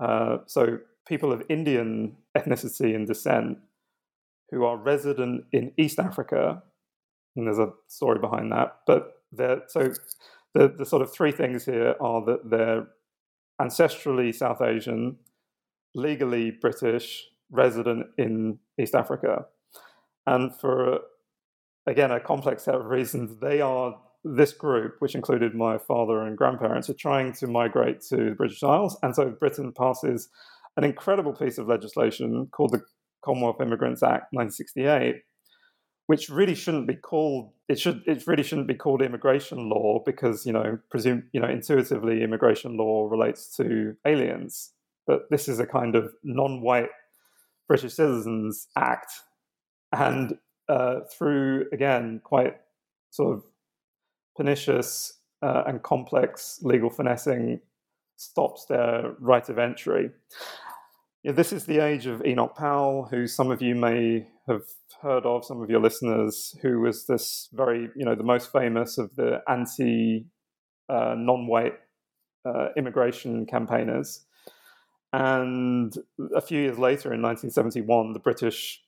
[0.00, 3.58] Uh, so people of Indian ethnicity and descent
[4.50, 6.62] who are resident in East Africa,
[7.36, 8.76] and there's a story behind that.
[8.86, 9.14] But
[9.68, 9.92] so
[10.54, 12.86] the, the sort of three things here are that they're
[13.60, 15.16] ancestrally South Asian,
[15.94, 19.46] legally British, resident in East Africa.
[20.26, 21.00] And for,
[21.86, 26.36] again, a complex set of reasons, they are this group, which included my father and
[26.36, 28.98] grandparents, are trying to migrate to the British Isles.
[29.02, 30.28] And so Britain passes
[30.78, 32.82] an incredible piece of legislation called the
[33.24, 35.16] Commonwealth Immigrants Act 1968,
[36.06, 40.46] which really shouldn't be called it should it really shouldn't be called immigration law because
[40.46, 44.72] you know presume you know intuitively immigration law relates to aliens,
[45.04, 46.90] but this is a kind of non-white
[47.66, 49.10] British Citizens Act,
[49.92, 50.38] and
[50.68, 52.54] uh, through again quite
[53.10, 53.42] sort of
[54.36, 57.60] pernicious uh, and complex legal finessing
[58.18, 60.10] stops their right of entry.
[61.22, 64.62] Yeah, this is the age of Enoch Powell, who some of you may have
[65.02, 68.98] heard of, some of your listeners, who was this very, you know, the most famous
[68.98, 70.26] of the anti
[70.88, 71.74] uh, non white
[72.44, 74.24] uh, immigration campaigners.
[75.12, 75.94] And
[76.34, 78.82] a few years later, in 1971, the British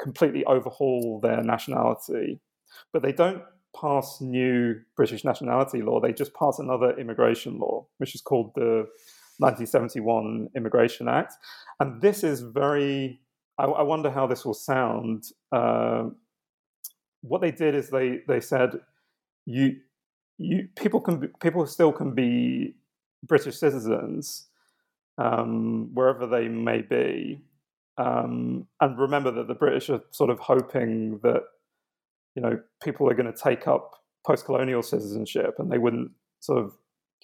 [0.00, 2.40] completely overhaul their nationality.
[2.92, 3.42] But they don't
[3.78, 8.86] pass new British nationality law, they just pass another immigration law, which is called the
[9.38, 11.34] 1971 Immigration Act.
[11.80, 13.20] And this is very,
[13.58, 15.24] I, I wonder how this will sound.
[15.50, 16.10] Uh,
[17.22, 18.78] what they did is they, they said,
[19.46, 19.76] you,
[20.38, 22.74] you, people can be, people still can be
[23.22, 24.46] British citizens
[25.18, 27.40] um, wherever they may be.
[27.96, 31.42] Um, and remember that the British are sort of hoping that
[32.34, 33.92] you know people are going to take up
[34.26, 36.72] post-colonial citizenship and they wouldn't sort of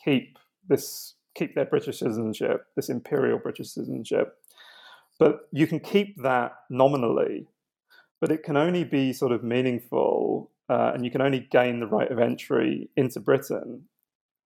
[0.03, 4.37] keep this keep their British citizenship, this imperial British citizenship.
[5.19, 7.47] But you can keep that nominally,
[8.21, 11.87] but it can only be sort of meaningful, uh, and you can only gain the
[11.87, 13.85] right of entry into Britain.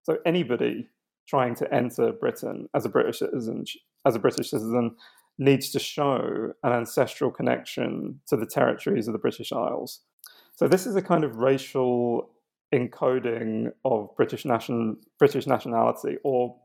[0.02, 0.88] So anybody
[1.26, 3.64] trying to enter Britain as a British citizen,
[4.04, 4.96] as a British citizen,
[5.38, 10.00] needs to show an ancestral connection to the territories of the British Isles.
[10.56, 12.30] So this is a kind of racial
[12.72, 16.56] encoding of British nation British nationality, or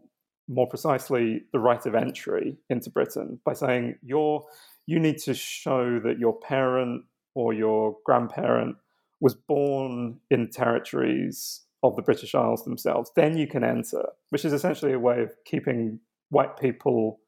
[0.47, 4.43] more precisely, the right of entry into Britain by saying you're
[4.85, 7.03] you need to show that your parent
[7.35, 8.75] or your grandparent
[9.21, 13.11] was born in territories of the British Isles themselves.
[13.15, 15.99] Then you can enter, which is essentially a way of keeping
[16.29, 17.19] white people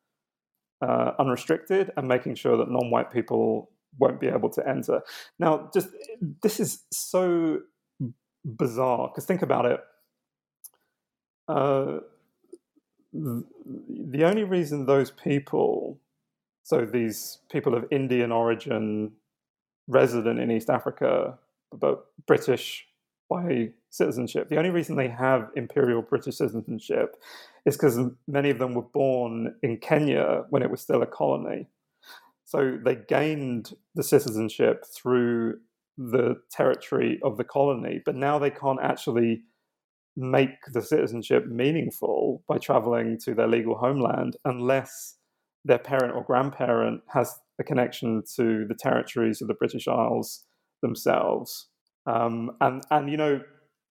[0.81, 5.01] uh, unrestricted and making sure that non-white people won't be able to enter.
[5.39, 5.89] Now, just
[6.41, 7.59] this is so
[8.45, 9.79] bizarre because think about it.
[11.47, 11.99] Uh,
[13.13, 15.99] the only reason those people,
[16.63, 19.11] so these people of Indian origin,
[19.87, 21.37] resident in East Africa,
[21.73, 22.87] but British
[23.29, 27.15] by citizenship, the only reason they have imperial British citizenship
[27.65, 31.67] is because many of them were born in Kenya when it was still a colony.
[32.51, 35.59] So they gained the citizenship through
[35.97, 39.43] the territory of the colony, but now they can't actually
[40.17, 45.15] make the citizenship meaningful by traveling to their legal homeland unless
[45.63, 50.43] their parent or grandparent has a connection to the territories of the British Isles
[50.81, 51.69] themselves.
[52.05, 53.41] Um, and and you know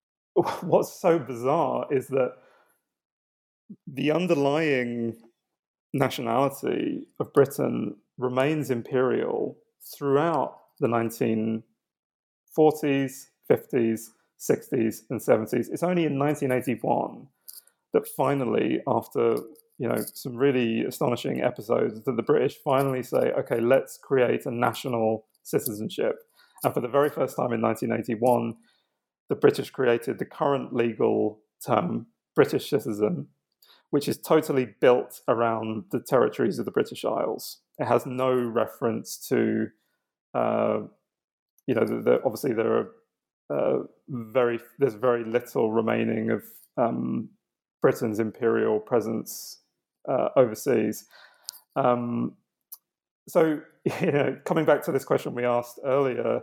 [0.61, 2.33] what's so bizarre is that
[3.87, 5.17] the underlying
[5.95, 9.57] nationality of Britain remains imperial
[9.95, 11.63] throughout the 1940s,
[13.51, 14.01] 50s,
[14.39, 15.69] 60s, and 70s.
[15.71, 17.27] It's only in 1981
[17.93, 19.37] that finally, after
[19.79, 24.51] you know some really astonishing episodes, that the British finally say, "Okay, let's create a
[24.51, 26.23] national citizenship."
[26.63, 28.57] And for the very first time in 1981,
[29.29, 33.29] the British created the current legal term British citizen,
[33.91, 37.61] which is totally built around the territories of the British Isles.
[37.81, 39.69] It has no reference to,
[40.35, 40.81] uh,
[41.67, 42.91] you know, the, the, obviously there are
[43.51, 43.79] uh,
[44.09, 46.45] very there's very little remaining of
[46.77, 47.31] um,
[47.83, 49.63] Britain's imperial presence
[50.09, 51.07] uh, overseas.
[51.77, 52.35] Um,
[53.29, 53.61] so,
[54.01, 56.43] you know, coming back to this question we asked earlier,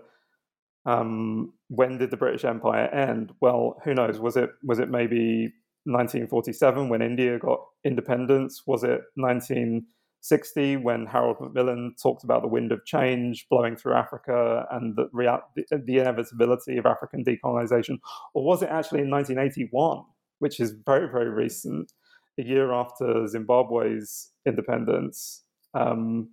[0.85, 3.31] um, when did the British Empire end?
[3.41, 4.19] Well, who knows?
[4.19, 8.63] Was it was it maybe 1947 when India got independence?
[8.65, 9.85] Was it 19
[10.27, 15.07] 60 when Harold Macmillan talked about the wind of change blowing through Africa and the,
[15.55, 17.97] the, the inevitability of African decolonization?
[18.33, 20.03] Or was it actually in 1981,
[20.39, 21.91] which is very, very recent,
[22.39, 26.29] a year after Zimbabwe's independence um,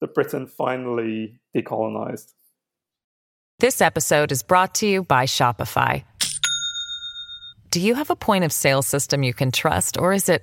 [0.00, 2.32] that Britain finally decolonized.
[3.58, 6.04] This episode is brought to you by Shopify.
[7.70, 10.42] Do you have a point of sale system you can trust, or is it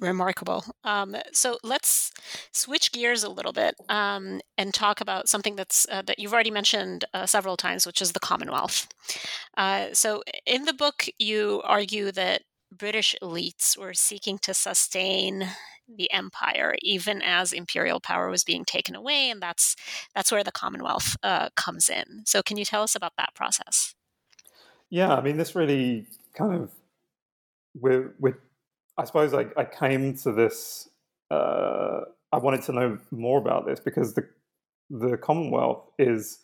[0.00, 0.64] Remarkable.
[0.84, 2.12] Um, so let's
[2.52, 6.52] switch gears a little bit um, and talk about something that's uh, that you've already
[6.52, 8.86] mentioned uh, several times, which is the Commonwealth.
[9.56, 15.48] Uh, so in the book, you argue that British elites were seeking to sustain
[15.88, 19.74] the empire even as imperial power was being taken away, and that's
[20.14, 22.22] that's where the Commonwealth uh, comes in.
[22.24, 23.94] So can you tell us about that process?
[24.90, 26.70] Yeah, I mean, this really kind of
[27.74, 28.36] with with
[28.98, 30.88] I suppose I, I came to this.
[31.30, 32.00] Uh,
[32.32, 34.28] I wanted to know more about this because the
[34.90, 36.40] the Commonwealth is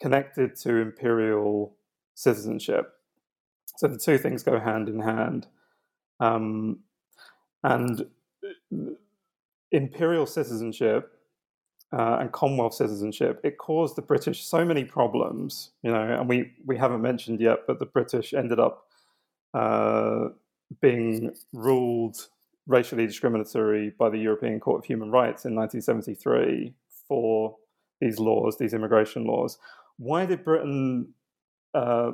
[0.00, 1.74] connected to imperial
[2.14, 2.92] citizenship.
[3.76, 5.46] So the two things go hand in hand.
[6.20, 6.80] Um,
[7.62, 8.06] and
[8.44, 8.90] uh,
[9.72, 11.12] imperial citizenship
[11.92, 16.52] uh, and Commonwealth citizenship, it caused the British so many problems, you know, and we,
[16.66, 18.84] we haven't mentioned yet, but the British ended up
[19.54, 20.28] uh,
[20.80, 22.28] being ruled
[22.66, 26.74] racially discriminatory by the European Court of Human Rights in 1973
[27.08, 27.56] for
[28.00, 29.58] these laws, these immigration laws.
[29.96, 31.14] Why did Britain
[31.74, 32.12] uh,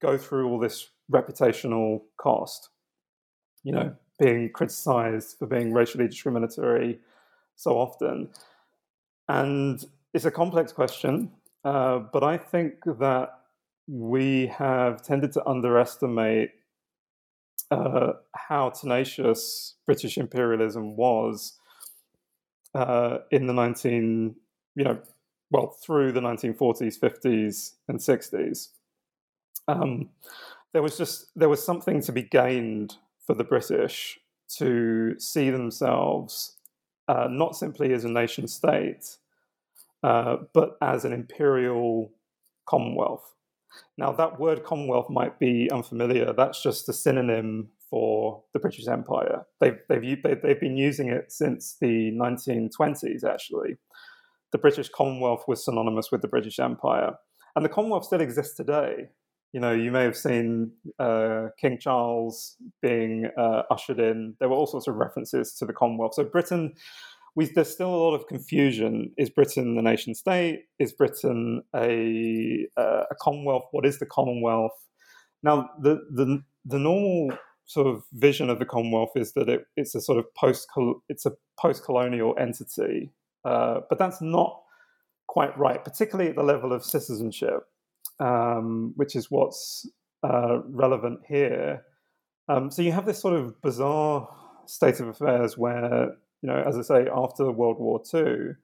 [0.00, 2.70] go through all this reputational cost?
[3.64, 6.98] You know, being criticized for being racially discriminatory
[7.56, 8.28] so often.
[9.28, 9.84] And
[10.14, 11.30] it's a complex question,
[11.64, 13.40] uh, but I think that
[13.86, 16.50] we have tended to underestimate
[17.70, 21.58] uh, how tenacious British imperialism was
[22.74, 24.34] uh, in the 19,
[24.76, 24.98] you know,
[25.50, 28.68] well, through the 1940s, 50s, and 60s.
[29.68, 30.10] Um,
[30.72, 32.96] there was just there was something to be gained
[33.26, 34.18] for the British
[34.58, 36.56] to see themselves
[37.08, 39.16] uh, not simply as a nation state,
[40.02, 42.12] uh, but as an imperial
[42.66, 43.34] commonwealth.
[43.96, 46.32] Now, that word Commonwealth might be unfamiliar.
[46.32, 49.44] That's just a synonym for the British Empire.
[49.60, 53.76] They've, they've, they've been using it since the 1920s, actually.
[54.52, 57.14] The British Commonwealth was synonymous with the British Empire.
[57.56, 59.08] And the Commonwealth still exists today.
[59.52, 64.34] You know, you may have seen uh, King Charles being uh, ushered in.
[64.38, 66.14] There were all sorts of references to the Commonwealth.
[66.14, 66.74] So Britain
[67.36, 69.12] we, there's still a lot of confusion.
[69.16, 70.64] Is Britain the nation state?
[70.78, 73.64] Is Britain a, uh, a Commonwealth?
[73.70, 74.72] What is the Commonwealth?
[75.42, 77.36] Now, the, the, the normal
[77.70, 80.68] sort of vision of the Commonwealth is that it, it's a sort of post
[81.08, 83.12] it's a post colonial entity,
[83.44, 84.60] uh, but that's not
[85.28, 87.60] quite right, particularly at the level of citizenship,
[88.18, 89.88] um, which is what's
[90.24, 91.84] uh, relevant here.
[92.48, 94.28] Um, so you have this sort of bizarre
[94.66, 98.54] state of affairs where you know, as I say, after World War II,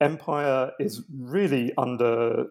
[0.00, 2.46] empire is really under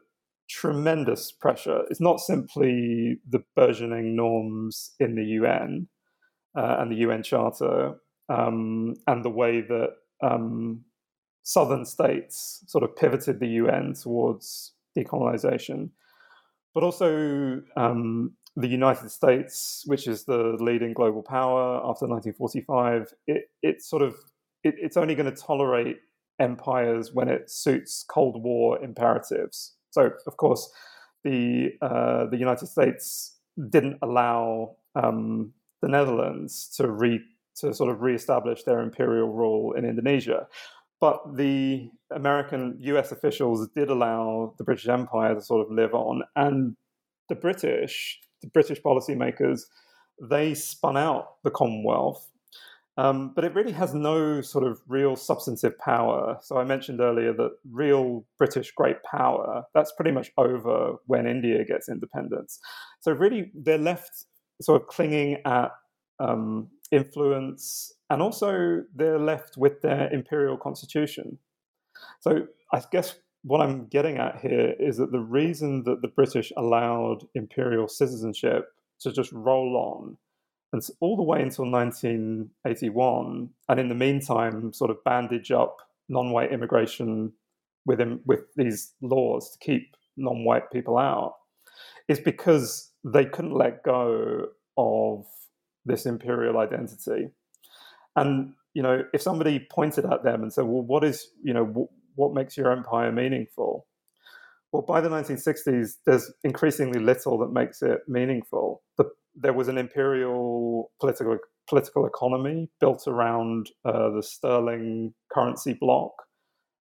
[0.50, 1.84] tremendous pressure.
[1.90, 5.88] It's not simply the burgeoning norms in the UN
[6.58, 7.96] uh, and the UN Charter
[8.30, 9.90] um, and the way that
[10.22, 10.84] um,
[11.44, 15.90] southern states sort of pivoted the UN towards decolonization,
[16.74, 23.14] but also um, the United States, which is the leading global power after 1945.
[23.28, 24.16] It, it sort of
[24.64, 25.98] it, it's only going to tolerate
[26.40, 29.76] empires when it suits Cold War imperatives.
[29.92, 30.72] So, of course,
[31.24, 33.38] the uh, the United States
[33.70, 37.20] didn't allow um, the Netherlands to re
[37.58, 40.48] to sort of reestablish their imperial rule in Indonesia.
[41.00, 46.22] But the American US officials did allow the British Empire to sort of live on.
[46.36, 46.76] And
[47.28, 49.62] the British, the British policymakers,
[50.22, 52.31] they spun out the Commonwealth
[52.98, 56.38] um, but it really has no sort of real substantive power.
[56.42, 61.64] So I mentioned earlier that real British great power, that's pretty much over when India
[61.66, 62.60] gets independence.
[63.00, 64.26] So really, they're left
[64.62, 65.72] sort of clinging at
[66.20, 71.38] um, influence, and also they're left with their imperial constitution.
[72.20, 76.52] So I guess what I'm getting at here is that the reason that the British
[76.58, 78.66] allowed imperial citizenship
[79.00, 80.18] to just roll on
[80.74, 83.50] and all the way until 1981.
[83.70, 85.78] And in the meantime, sort of bandage up
[86.10, 87.34] non white immigration
[87.86, 91.36] with with these laws to keep non-white people out
[92.08, 94.48] is because they couldn't let go
[94.78, 95.26] of
[95.86, 97.30] this imperial identity.
[98.16, 101.66] And you know, if somebody pointed at them and said, "Well, what is you know
[101.66, 103.88] w- what makes your empire meaningful?"
[104.72, 108.82] Well, by the 1960s, there's increasingly little that makes it meaningful.
[108.98, 109.06] The,
[109.36, 111.38] there was an imperial political
[111.70, 116.12] political economy built around uh, the sterling currency bloc,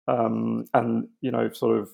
[0.08, 1.90] um, and you know, sort of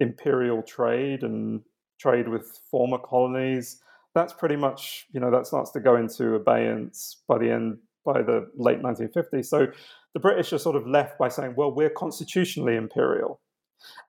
[0.00, 1.62] imperial trade and
[2.00, 3.80] trade with former colonies.
[4.14, 8.22] That's pretty much you know that starts to go into abeyance by the end by
[8.22, 9.46] the late 1950s.
[9.46, 9.66] So
[10.14, 13.40] the British are sort of left by saying, well, we're constitutionally imperial.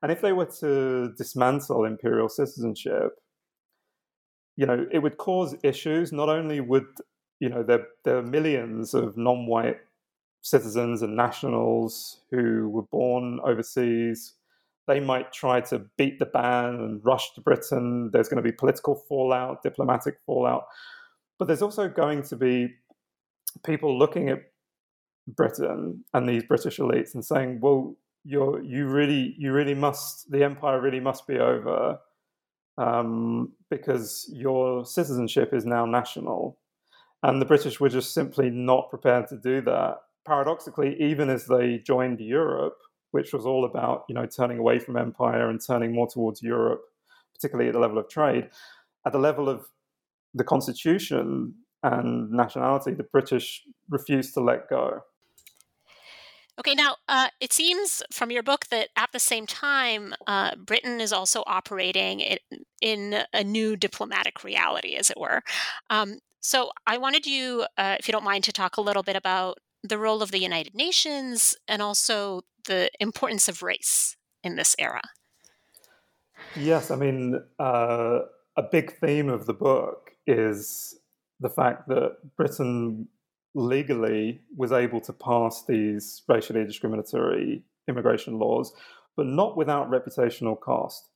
[0.02, 3.12] And if they were to dismantle imperial citizenship,
[4.60, 6.12] you know, it would cause issues.
[6.12, 6.88] Not only would,
[7.40, 9.78] you know, there, there are millions of non white
[10.42, 14.34] citizens and nationals who were born overseas.
[14.86, 18.10] They might try to beat the ban and rush to Britain.
[18.12, 20.66] There's going to be political fallout, diplomatic fallout.
[21.38, 22.76] But there's also going to be
[23.64, 24.40] people looking at
[25.26, 27.96] Britain and these British elites and saying, well,
[28.26, 31.98] you're you really you really must the empire really must be over
[32.80, 36.58] um, because your citizenship is now national,
[37.22, 39.98] and the British were just simply not prepared to do that.
[40.26, 42.78] Paradoxically, even as they joined Europe,
[43.12, 46.82] which was all about you know turning away from empire and turning more towards Europe,
[47.36, 48.50] particularly at the level of trade,
[49.06, 49.66] at the level of
[50.34, 51.54] the constitution
[51.84, 55.02] and nationality, the British refused to let go.
[56.60, 61.00] Okay, now uh, it seems from your book that at the same time, uh, Britain
[61.00, 62.38] is also operating in,
[62.82, 65.42] in, a new diplomatic reality, as it were.
[65.90, 69.16] Um, so I wanted you, uh, if you don't mind, to talk a little bit
[69.16, 74.76] about the role of the United Nations and also the importance of race in this
[74.78, 75.02] era.
[76.58, 78.20] Yes, I mean, uh,
[78.58, 81.00] a big theme of the book is
[81.40, 83.08] the fact that Britain
[83.60, 88.74] legally was able to pass these racially discriminatory immigration laws,
[89.16, 91.10] but not without reputational cost.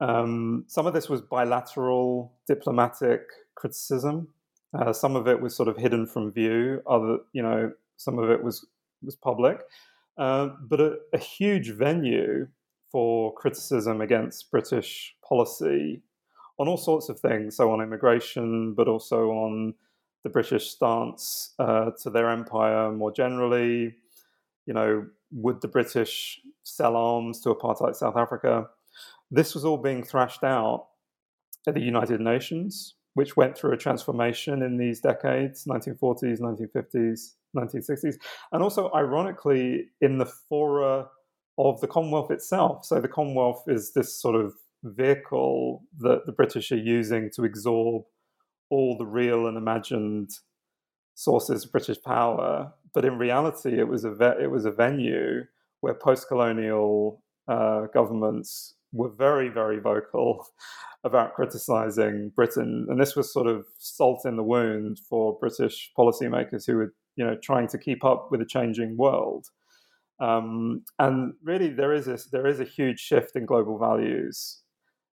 [0.00, 3.22] Um, some of this was bilateral diplomatic
[3.54, 4.28] criticism.
[4.78, 6.82] Uh, some of it was sort of hidden from view.
[6.86, 8.66] Other, you know, some of it was
[9.02, 9.60] was public.
[10.16, 12.48] Uh, but a, a huge venue
[12.90, 16.02] for criticism against British policy
[16.58, 17.56] on all sorts of things.
[17.56, 19.74] So on immigration, but also on
[20.28, 23.94] the British stance uh, to their empire more generally.
[24.66, 28.66] You know, would the British sell arms to apartheid South Africa?
[29.30, 30.88] This was all being thrashed out
[31.66, 38.16] at the United Nations, which went through a transformation in these decades 1940s, 1950s, 1960s,
[38.52, 41.06] and also, ironically, in the fora
[41.56, 42.84] of the Commonwealth itself.
[42.84, 44.52] So, the Commonwealth is this sort of
[44.84, 48.04] vehicle that the British are using to absorb
[48.70, 50.30] all the real and imagined
[51.14, 55.44] sources of British power, but in reality, it was a ve- it was a venue
[55.80, 60.46] where post-colonial uh, governments were very very vocal
[61.04, 66.66] about criticizing Britain, and this was sort of salt in the wound for British policymakers
[66.66, 69.46] who were you know trying to keep up with a changing world.
[70.20, 74.62] Um, and really, there is there is a huge shift in global values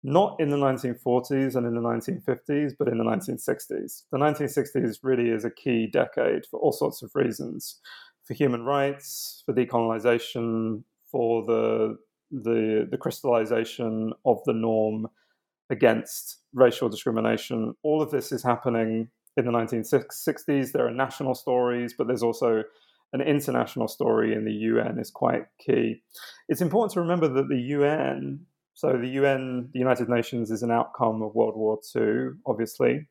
[0.05, 4.03] not in the 1940s and in the 1950s, but in the 1960s.
[4.11, 7.81] The 1960s really is a key decade for all sorts of reasons
[8.25, 11.97] for human rights, for decolonization, for the,
[12.31, 15.07] the, the crystallization of the norm
[15.71, 17.75] against racial discrimination.
[17.83, 20.73] All of this is happening in the 1960s.
[20.73, 22.63] There are national stories, but there's also
[23.13, 26.03] an international story in the UN is quite key.
[26.49, 30.71] It's important to remember that the UN so the UN, the United Nations, is an
[30.71, 33.09] outcome of World War II, obviously,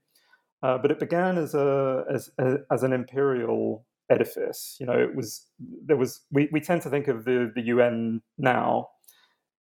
[0.64, 2.30] uh, but it began as a as
[2.72, 4.78] as an imperial edifice.
[4.80, 5.47] You know, it was
[5.86, 8.89] there was we, we tend to think of the the UN now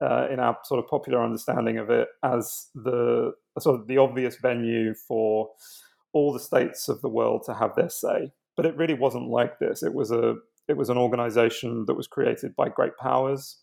[0.03, 4.37] uh, in our sort of popular understanding of it as the sort of the obvious
[4.37, 5.51] venue for
[6.13, 8.33] all the states of the world to have their say.
[8.57, 9.83] But it really wasn't like this.
[9.83, 10.35] It was a
[10.69, 13.63] it was an organization that was created by great powers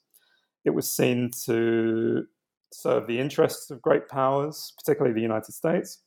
[0.66, 2.26] it was seen to
[2.72, 6.00] serve the interests of great powers, particularly the United States,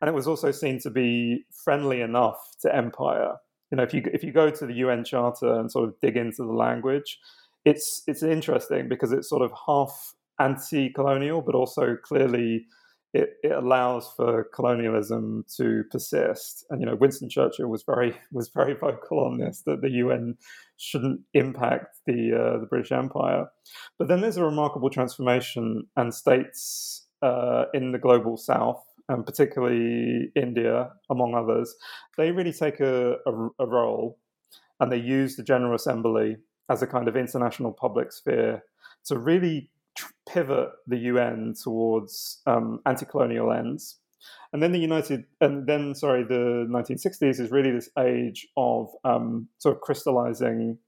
[0.00, 3.36] and it was also seen to be friendly enough to empire.
[3.70, 6.16] You know, if you if you go to the UN Charter and sort of dig
[6.16, 7.18] into the language,
[7.64, 12.66] it's it's interesting because it's sort of half anti-colonial, but also clearly
[13.12, 16.64] it, it allows for colonialism to persist.
[16.70, 20.36] And you know, Winston Churchill was very was very vocal on this that the UN
[20.76, 23.46] shouldn't impact the uh, the British Empire.
[23.98, 30.30] But then there's a remarkable transformation, and states uh, in the global South, and particularly
[30.36, 31.74] India, among others,
[32.16, 34.18] they really take a, a, a role,
[34.78, 36.36] and they use the General Assembly
[36.68, 38.62] as a kind of international public sphere
[39.04, 39.70] to really
[40.28, 43.98] pivot the UN towards um, anti-colonial ends.
[44.52, 49.48] And then the United, and then sorry, the 1960s is really this age of um,
[49.58, 50.78] sort of crystallizing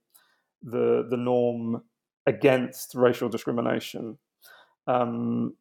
[0.61, 1.81] the the norm
[2.25, 4.17] against racial discrimination.
[4.87, 5.55] Um,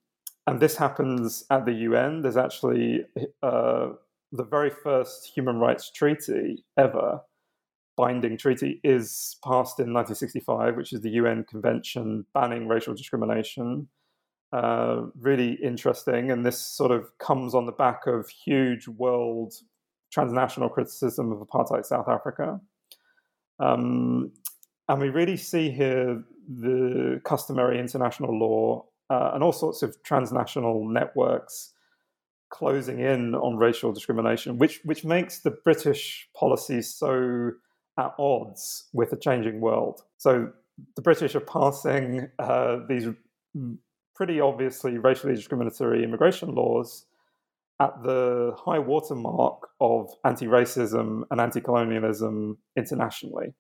[0.46, 2.22] and this happens at the UN.
[2.22, 3.04] There's actually
[3.42, 3.90] uh,
[4.32, 7.20] the very first human rights treaty ever
[7.96, 13.88] binding treaty is passed in 1965, which is the UN Convention banning racial discrimination.
[14.52, 19.54] Uh, really interesting, and this sort of comes on the back of huge world
[20.12, 22.60] transnational criticism of apartheid South Africa.
[23.58, 24.30] Um,
[24.88, 30.86] and we really see here the customary international law uh, and all sorts of transnational
[30.86, 31.72] networks
[32.50, 37.52] closing in on racial discrimination, which which makes the British policy so
[37.98, 40.02] at odds with a changing world.
[40.18, 40.50] So
[40.96, 43.06] the British are passing uh, these
[44.14, 47.06] pretty obviously racially discriminatory immigration laws
[47.80, 53.54] at the high watermark of anti racism and anti colonialism internationally,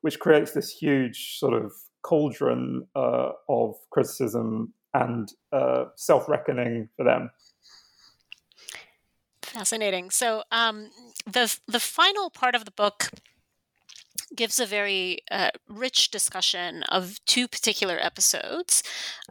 [0.00, 1.72] which creates this huge sort of
[2.02, 7.30] cauldron uh, of criticism and uh, self reckoning for them.
[9.42, 10.10] Fascinating.
[10.10, 10.90] So um,
[11.26, 13.10] the the final part of the book
[14.34, 18.82] gives a very uh, rich discussion of two particular episodes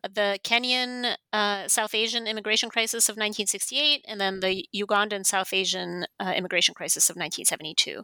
[0.04, 6.06] the Kenyan uh, South Asian immigration crisis of 1968, and then the Ugandan South Asian
[6.20, 8.04] uh, immigration crisis of 1972.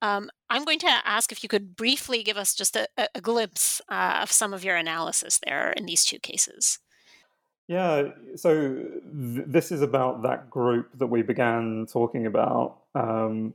[0.00, 3.80] Um, I'm going to ask if you could briefly give us just a, a glimpse
[3.88, 6.78] uh, of some of your analysis there in these two cases.
[7.68, 12.78] Yeah, so th- this is about that group that we began talking about.
[12.94, 13.54] Um,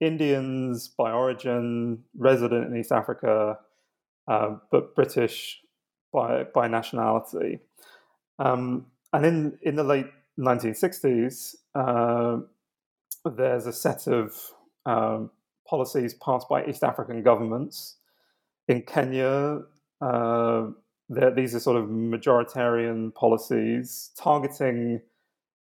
[0.00, 3.58] Indians by origin, resident in East Africa,
[4.28, 5.60] uh, but British
[6.12, 7.60] by by nationality.
[8.38, 10.06] Um, and in in the late
[10.38, 12.38] 1960s, uh,
[13.24, 14.34] there's a set of
[14.86, 15.30] um,
[15.68, 17.96] policies passed by East African governments.
[18.68, 19.60] In Kenya,
[20.00, 20.66] uh,
[21.08, 25.00] these are sort of majoritarian policies targeting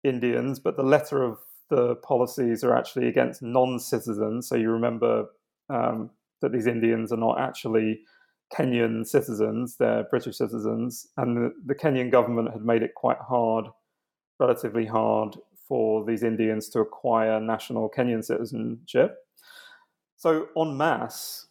[0.04, 1.38] Indians, but the letter of
[1.68, 4.48] the policies are actually against non-citizens.
[4.48, 5.26] So you remember
[5.68, 6.10] um,
[6.40, 8.00] that these Indians are not actually
[8.52, 13.66] Kenyan citizens; they're British citizens, and the, the Kenyan government had made it quite hard,
[14.38, 19.18] relatively hard, for these Indians to acquire national Kenyan citizenship.
[20.16, 21.46] So, en masse,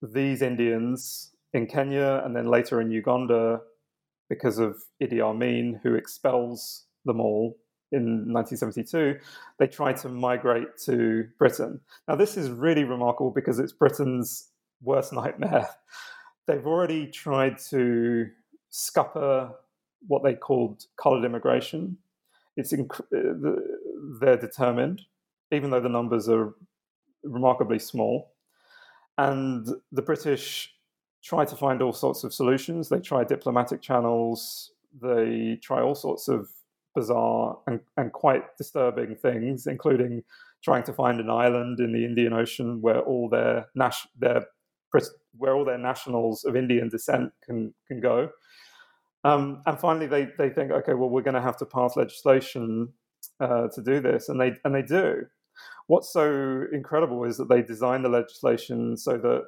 [0.00, 3.60] these Indians in Kenya and then later in Uganda,
[4.28, 7.56] because of Idi Amin, who expels them all
[7.92, 9.18] in 1972,
[9.58, 11.80] they tried to migrate to Britain.
[12.08, 14.48] Now, this is really remarkable because it's Britain's
[14.82, 15.68] worst nightmare.
[16.46, 18.28] They've already tried to
[18.70, 19.50] scupper
[20.06, 21.96] what they called coloured immigration.
[22.56, 23.60] It's inc- uh,
[24.20, 25.02] they're determined,
[25.50, 26.54] even though the numbers are
[27.24, 28.32] remarkably small.
[29.18, 30.74] And the British
[31.22, 32.88] try to find all sorts of solutions.
[32.88, 34.70] They try diplomatic channels.
[35.00, 36.48] They try all sorts of
[36.96, 40.24] bizarre and, and quite disturbing things, including
[40.64, 44.46] trying to find an island in the Indian Ocean where all their nas- their
[45.36, 48.30] where all their nationals of Indian descent can can go.
[49.22, 52.92] Um, and finally, they they think, okay, well, we're going to have to pass legislation
[53.38, 55.26] uh, to do this, and they and they do.
[55.86, 59.42] What's so incredible is that they design the legislation so that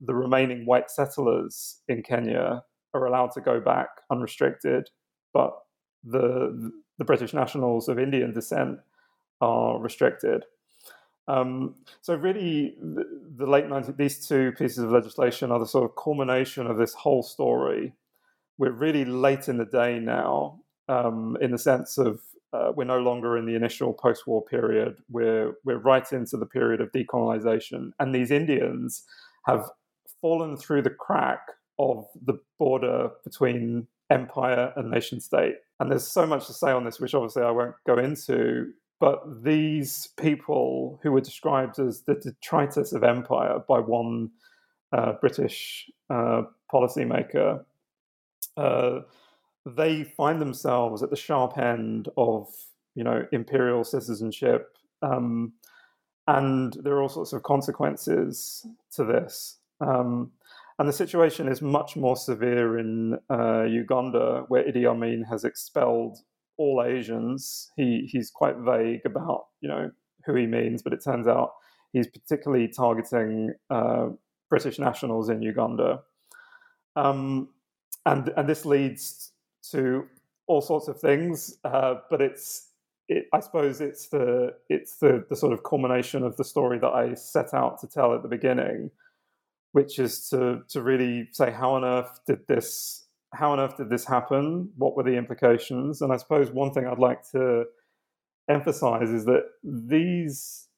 [0.00, 2.62] the remaining white settlers in Kenya
[2.94, 4.88] are allowed to go back unrestricted,
[5.32, 5.52] but
[6.04, 8.80] the the British nationals of Indian descent
[9.40, 10.44] are restricted.
[11.28, 13.04] Um, so really, the,
[13.36, 16.94] the late 90s, these two pieces of legislation are the sort of culmination of this
[16.94, 17.92] whole story.
[18.56, 22.20] We're really late in the day now, um, in the sense of
[22.52, 24.96] uh, we're no longer in the initial post-war period.
[25.10, 29.04] We're we're right into the period of decolonization, and these Indians
[29.46, 29.68] have
[30.20, 31.40] fallen through the crack
[31.78, 35.56] of the border between empire and nation state.
[35.80, 38.72] And there's so much to say on this, which obviously I won't go into.
[39.00, 44.30] But these people who were described as the detritus of empire by one
[44.92, 47.64] uh, British uh, policymaker,
[48.56, 49.00] uh,
[49.66, 52.48] they find themselves at the sharp end of
[52.94, 55.52] you know imperial citizenship, um,
[56.26, 59.58] and there are all sorts of consequences to this.
[59.80, 60.32] Um,
[60.78, 66.18] and the situation is much more severe in uh, Uganda, where Idi Amin has expelled
[66.56, 67.70] all Asians.
[67.76, 69.90] He he's quite vague about you know
[70.24, 71.52] who he means, but it turns out
[71.92, 74.08] he's particularly targeting uh,
[74.50, 76.02] British nationals in Uganda,
[76.94, 77.48] um,
[78.06, 79.32] and and this leads
[79.72, 80.04] to
[80.46, 81.58] all sorts of things.
[81.64, 82.68] Uh, but it's
[83.08, 86.92] it, I suppose it's the it's the the sort of culmination of the story that
[86.92, 88.92] I set out to tell at the beginning
[89.72, 93.90] which is to to really say how on earth did this how on earth did
[93.90, 94.70] this happen?
[94.76, 96.00] What were the implications?
[96.00, 97.64] And I suppose one thing I'd like to
[98.48, 100.68] emphasize is that these,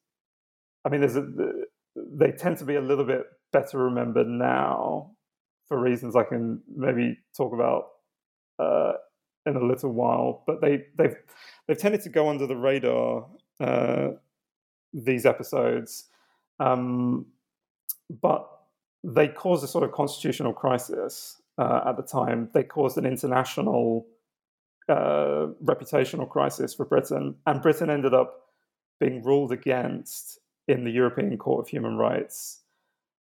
[0.84, 1.26] I mean, there's a,
[1.97, 3.22] they tend to be a little bit
[3.53, 5.12] better remembered now
[5.68, 7.84] for reasons I can maybe talk about
[8.59, 8.93] uh,
[9.47, 10.43] in a little while.
[10.47, 11.16] But they they've
[11.66, 13.26] they've tended to go under the radar
[13.61, 14.09] uh,
[14.93, 16.09] these episodes,
[16.59, 17.26] um,
[18.20, 18.49] but
[19.03, 22.51] they caused a sort of constitutional crisis uh, at the time.
[22.53, 24.07] They caused an international
[24.88, 28.48] uh, reputational crisis for Britain, and Britain ended up
[28.98, 30.38] being ruled against
[30.68, 32.62] in the European Court of Human Rights,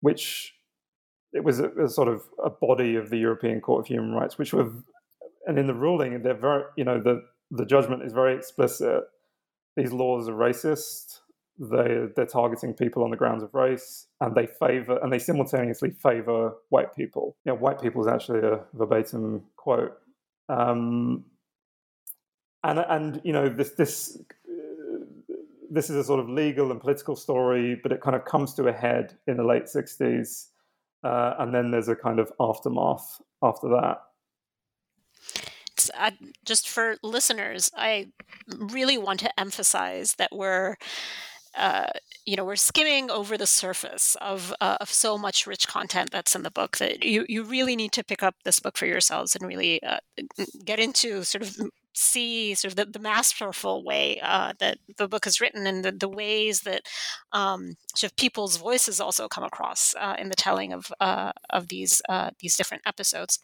[0.01, 0.55] which
[1.33, 4.39] it was a, a, sort of a body of the European Court of Human Rights,
[4.39, 4.71] which were,
[5.47, 9.05] and in the ruling, they're very, you know, the the judgment is very explicit.
[9.77, 11.21] These laws are racist
[11.59, 15.91] they they're targeting people on the grounds of race, and they favor and they simultaneously
[15.91, 17.37] favor white people.
[17.45, 19.97] You know, white people is actually a verbatim quote.
[20.49, 21.25] Um,
[22.65, 24.19] and and you know this this
[25.71, 28.69] this is a sort of legal and political story, but it kind of comes to
[28.69, 30.49] a head in the late '60s,
[31.05, 34.03] uh, and then there's a kind of aftermath after that.
[35.99, 36.13] Uh,
[36.45, 38.09] just for listeners, I
[38.49, 40.77] really want to emphasize that we're
[41.57, 41.87] uh,
[42.27, 46.35] you know we're skimming over the surface of uh, of so much rich content that's
[46.35, 49.37] in the book that you you really need to pick up this book for yourselves
[49.37, 49.99] and really uh,
[50.65, 51.57] get into sort of
[51.97, 55.93] see sort of the, the masterful way uh, that the book is written and the,
[55.93, 56.83] the ways that
[57.33, 61.69] um, sort of people's voices also come across uh, in the telling of uh, of
[61.69, 62.03] these
[62.41, 63.39] these different episodes.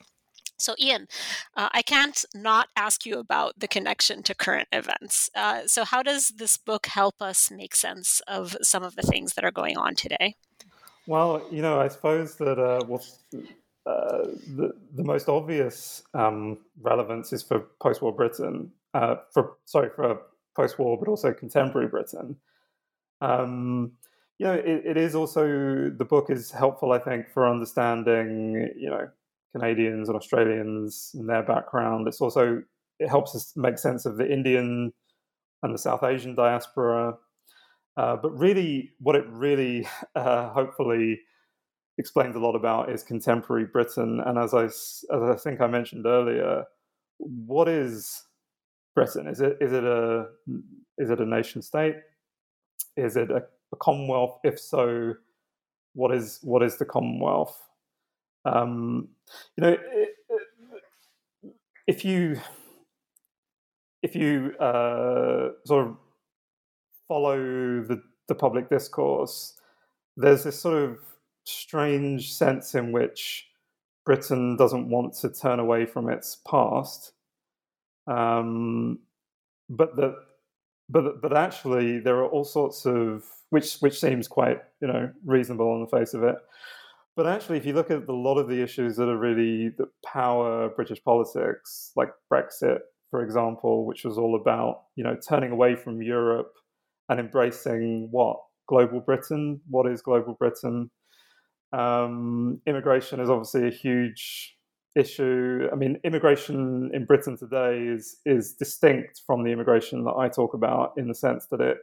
[0.60, 1.08] So, Ian,
[1.56, 5.30] uh, I can't not ask you about the connection to current events.
[5.34, 9.34] Uh, so, how does this book help us make sense of some of the things
[9.34, 10.36] that are going on today?
[11.06, 13.04] Well, you know, I suppose that uh, well,
[13.86, 18.70] uh, the the most obvious um, relevance is for post-war Britain.
[18.92, 20.20] Uh, for sorry, for
[20.56, 22.36] post-war, but also contemporary Britain.
[23.20, 23.92] Um,
[24.38, 28.88] you know, it, it is also the book is helpful, I think, for understanding, you
[28.88, 29.08] know,
[29.56, 32.06] Canadians and Australians and their background.
[32.08, 32.62] It's also
[32.98, 34.92] it helps us make sense of the Indian
[35.62, 37.14] and the South Asian diaspora.
[37.96, 41.20] Uh, but really, what it really uh, hopefully
[41.98, 44.20] explains a lot about is contemporary Britain.
[44.24, 46.64] And as I as I think I mentioned earlier,
[47.18, 48.22] what is
[48.94, 49.26] Britain?
[49.26, 50.26] Is it is it a
[50.98, 51.96] is it a nation state?
[52.96, 53.42] Is it a,
[53.72, 54.38] a Commonwealth?
[54.44, 55.14] If so,
[55.94, 57.56] what is what is the Commonwealth?
[58.44, 59.08] Um,
[59.56, 59.76] you know,
[61.86, 62.40] if you
[64.02, 65.96] if you uh, sort of
[67.06, 69.58] follow the, the public discourse,
[70.16, 70.98] there's this sort of
[71.44, 73.48] strange sense in which
[74.06, 77.12] Britain doesn't want to turn away from its past,
[78.06, 78.98] um,
[79.68, 80.14] but that
[80.88, 85.70] but but actually there are all sorts of which which seems quite you know reasonable
[85.70, 86.36] on the face of it
[87.16, 89.88] but actually, if you look at a lot of the issues that are really that
[90.04, 92.78] power British politics, like Brexit,
[93.10, 96.52] for example, which was all about you know turning away from Europe
[97.08, 98.38] and embracing what
[98.68, 99.60] global Britain.
[99.68, 100.90] What is global Britain?
[101.72, 104.56] Um, immigration is obviously a huge
[104.96, 105.68] issue.
[105.72, 110.54] I mean, immigration in Britain today is is distinct from the immigration that I talk
[110.54, 111.78] about in the sense that it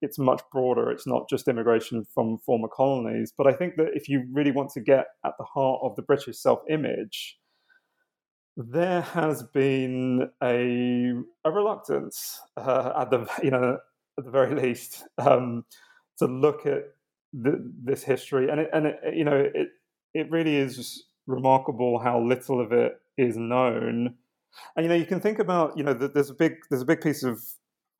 [0.00, 0.90] it's much broader.
[0.90, 3.32] It's not just immigration from former colonies.
[3.36, 6.02] But I think that if you really want to get at the heart of the
[6.02, 7.38] British self image,
[8.58, 11.12] there has been a,
[11.44, 13.78] a reluctance uh, at the you know
[14.18, 15.64] at the very least um,
[16.18, 16.82] to look at
[17.32, 19.68] the, this history and it, and it, you know it
[20.14, 24.14] it really is remarkable how little of it is known
[24.76, 27.00] and you know you can think about you know there's a big there's a big
[27.00, 27.38] piece of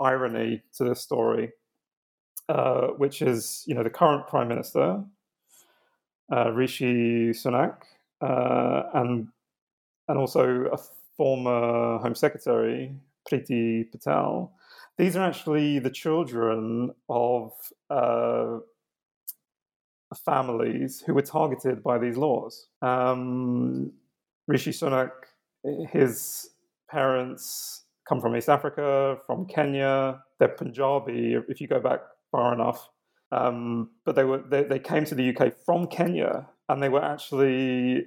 [0.01, 1.51] irony to this story
[2.49, 5.05] uh, which is you know the current prime minister
[6.33, 7.77] uh, Rishi Sunak,
[8.21, 9.29] uh, and
[10.09, 10.79] and also a
[11.17, 12.95] former Home Secretary,
[13.29, 14.53] Priti Patel,
[14.97, 17.53] these are actually the children of
[17.89, 18.59] uh,
[20.25, 22.69] families who were targeted by these laws.
[22.83, 23.93] Um,
[24.47, 25.11] Rishi Sunak,
[25.93, 26.51] his
[26.91, 30.23] parents come from East Africa, from Kenya.
[30.39, 32.01] They're Punjabi, if you go back
[32.31, 32.89] far enough.
[33.31, 37.05] Um, but they were they, they came to the UK from Kenya, and they were
[37.05, 38.07] actually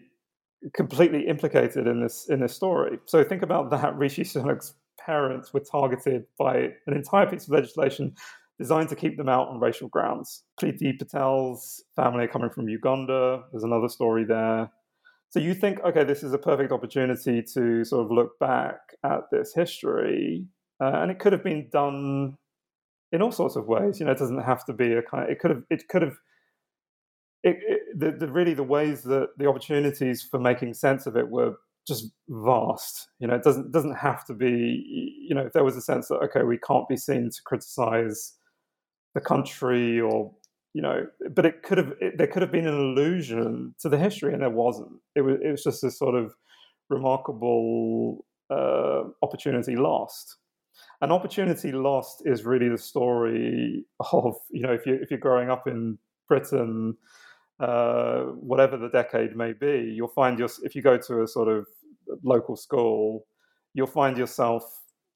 [0.74, 3.00] completely implicated in this in this story.
[3.06, 3.96] So think about that.
[3.98, 8.16] Rishi Sunak's parents were targeted by an entire piece of legislation
[8.60, 10.44] designed to keep them out on racial grounds.
[10.62, 13.44] Priti Patel's family coming from Uganda.
[13.52, 14.70] There's another story there.
[15.32, 19.22] So you think, okay, this is a perfect opportunity to sort of look back at
[19.32, 20.46] this history,
[20.80, 22.38] uh, and it could have been done
[23.12, 24.00] in all sorts of ways.
[24.00, 25.26] You know, it doesn't have to be a kind.
[25.26, 25.64] Of, it could have.
[25.70, 26.18] It could have.
[27.44, 31.30] It, it, the, the, really the ways that the opportunities for making sense of it
[31.30, 31.56] were
[31.88, 33.08] just vast.
[33.20, 34.84] You know, it doesn't doesn't have to be.
[35.28, 38.34] You know, if there was a sense that okay, we can't be seen to criticize
[39.14, 40.32] the country or
[40.74, 43.98] you know, but it could have it, there could have been an allusion to the
[43.98, 44.92] history, and there wasn't.
[45.16, 46.34] It was it was just a sort of
[46.90, 50.38] remarkable uh, opportunity lost.
[51.02, 55.50] An opportunity lost is really the story of you know if you if you're growing
[55.50, 55.98] up in
[56.28, 56.96] Britain
[57.62, 61.48] uh, whatever the decade may be, you'll find your if you go to a sort
[61.48, 61.68] of
[62.24, 63.28] local school,
[63.74, 64.64] you'll find yourself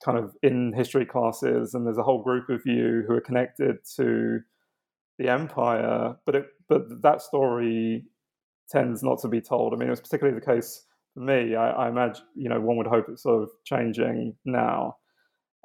[0.03, 3.77] kind of in history classes, and there's a whole group of you who are connected
[3.95, 4.39] to
[5.17, 6.15] the empire.
[6.25, 8.05] But it, but that story
[8.69, 9.73] tends not to be told.
[9.73, 11.55] I mean, it was particularly the case for me.
[11.55, 14.97] I, I imagine, you know, one would hope it's sort of changing now.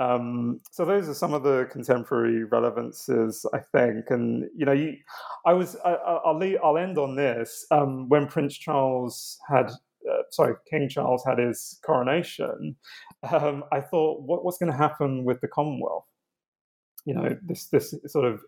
[0.01, 4.07] Um, so those are some of the contemporary relevances, I think.
[4.09, 4.97] And you know, you,
[5.45, 5.91] I was I,
[6.25, 7.67] will I'll end on this.
[7.71, 9.67] Um, when Prince Charles had,
[10.11, 12.77] uh, sorry, King Charles had his coronation,
[13.31, 16.07] um, I thought, what, what's going to happen with the Commonwealth?
[17.05, 18.41] You know, this this sort of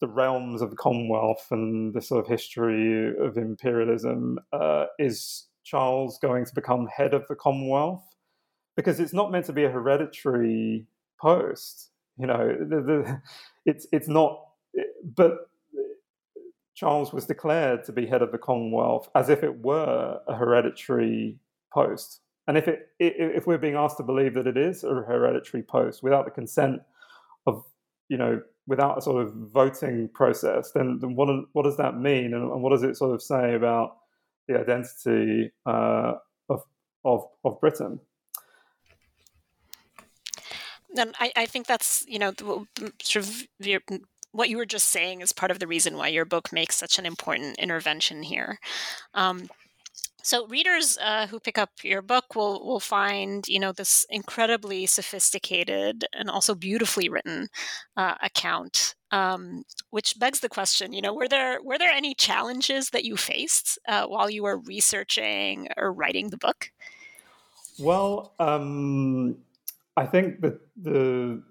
[0.00, 4.38] the realms of the Commonwealth and the sort of history of imperialism.
[4.52, 8.13] Uh, is Charles going to become head of the Commonwealth?
[8.76, 10.86] Because it's not meant to be a hereditary
[11.20, 11.90] post.
[12.18, 13.22] You know, the, the,
[13.66, 14.40] it's it's not.
[15.16, 15.48] But
[16.74, 21.38] Charles was declared to be head of the Commonwealth as if it were a hereditary
[21.72, 22.20] post.
[22.46, 26.02] And if it if we're being asked to believe that it is a hereditary post
[26.02, 26.80] without the consent
[27.46, 27.64] of
[28.08, 32.34] you know without a sort of voting process, then, then what what does that mean,
[32.34, 33.96] and, and, what does it sort of say about
[34.48, 36.14] the identity uh,
[36.48, 36.62] of
[37.04, 38.00] of of Britain?
[40.96, 42.32] And I, I think that's you know
[43.02, 43.80] sort of your,
[44.32, 46.98] what you were just saying is part of the reason why your book makes such
[46.98, 48.58] an important intervention here.
[49.14, 49.48] Um,
[50.24, 54.86] so readers uh, who pick up your book will will find you know this incredibly
[54.86, 57.48] sophisticated and also beautifully written
[57.96, 62.88] uh, account, um, which begs the question: you know, were there were there any challenges
[62.90, 66.70] that you faced uh, while you were researching or writing the book?
[67.78, 69.36] Well, um,
[69.96, 71.42] I think that the,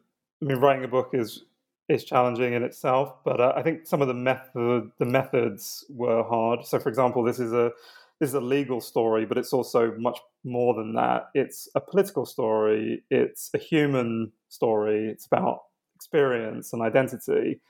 [0.42, 1.44] I mean, writing a book is
[1.90, 6.24] is challenging in itself, but uh, I think some of the method the methods were
[6.24, 6.66] hard.
[6.66, 7.72] So, for example, this is a
[8.20, 11.30] this is a legal story, but it's also much more than that.
[11.34, 13.04] It's a political story.
[13.10, 15.10] It's a human story.
[15.10, 15.60] It's about
[15.96, 17.62] experience and identity.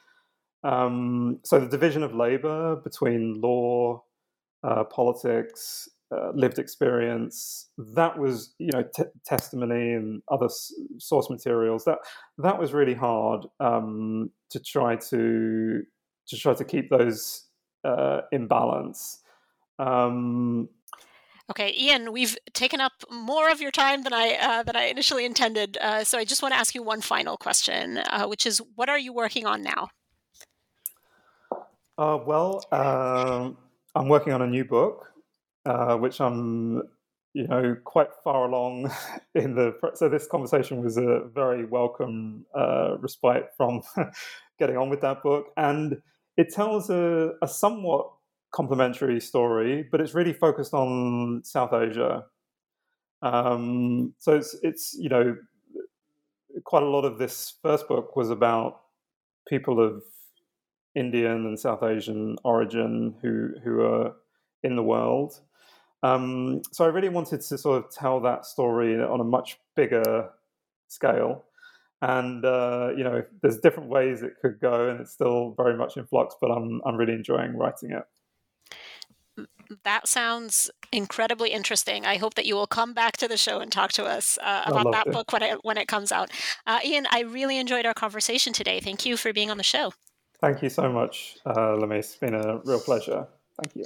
[0.63, 4.03] Um, so, the division of labor between law,
[4.63, 11.29] uh, politics, uh, lived experience that was you know t- testimony and other s- source
[11.29, 11.97] materials that
[12.37, 15.81] that was really hard um, to try to
[16.27, 17.45] to try to keep those
[17.83, 19.21] uh, in balance
[19.79, 20.69] um,
[21.49, 25.25] Okay, Ian, we've taken up more of your time than I uh, than I initially
[25.25, 25.77] intended.
[25.81, 28.87] Uh, so I just want to ask you one final question, uh, which is, what
[28.87, 29.89] are you working on now?
[31.97, 33.57] Uh, well, um,
[33.93, 35.12] I'm working on a new book
[35.65, 36.83] uh, which I'm,
[37.33, 38.91] you know, quite far along
[39.35, 39.73] in the.
[39.95, 43.81] So this conversation was a very welcome uh, respite from
[44.59, 46.01] getting on with that book, and
[46.37, 48.09] it tells a, a somewhat
[48.53, 52.25] complementary story, but it's really focused on South Asia.
[53.21, 55.35] Um, so it's it's you know
[56.63, 58.81] quite a lot of this first book was about
[59.47, 60.03] people of
[60.95, 64.13] Indian and South Asian origin who who are
[64.63, 65.41] in the world,
[66.03, 70.29] um, so I really wanted to sort of tell that story on a much bigger
[70.89, 71.45] scale.
[72.01, 75.95] And uh, you know, there's different ways it could go, and it's still very much
[75.95, 76.35] in flux.
[76.39, 78.03] But I'm I'm really enjoying writing it.
[79.85, 82.05] That sounds incredibly interesting.
[82.05, 84.63] I hope that you will come back to the show and talk to us uh,
[84.65, 86.29] about that book when it, when it comes out.
[86.67, 88.79] Uh, Ian, I really enjoyed our conversation today.
[88.81, 89.93] Thank you for being on the show.
[90.41, 91.77] Thank you so much, uh.
[91.89, 93.25] It's been a real pleasure.
[93.57, 93.85] Thank you.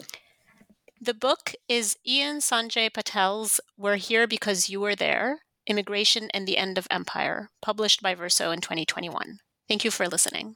[1.00, 6.58] The book is Ian Sanjay Patel's We're Here Because You Were There Immigration and the
[6.58, 9.38] End of Empire, published by Verso in 2021.
[9.68, 10.56] Thank you for listening.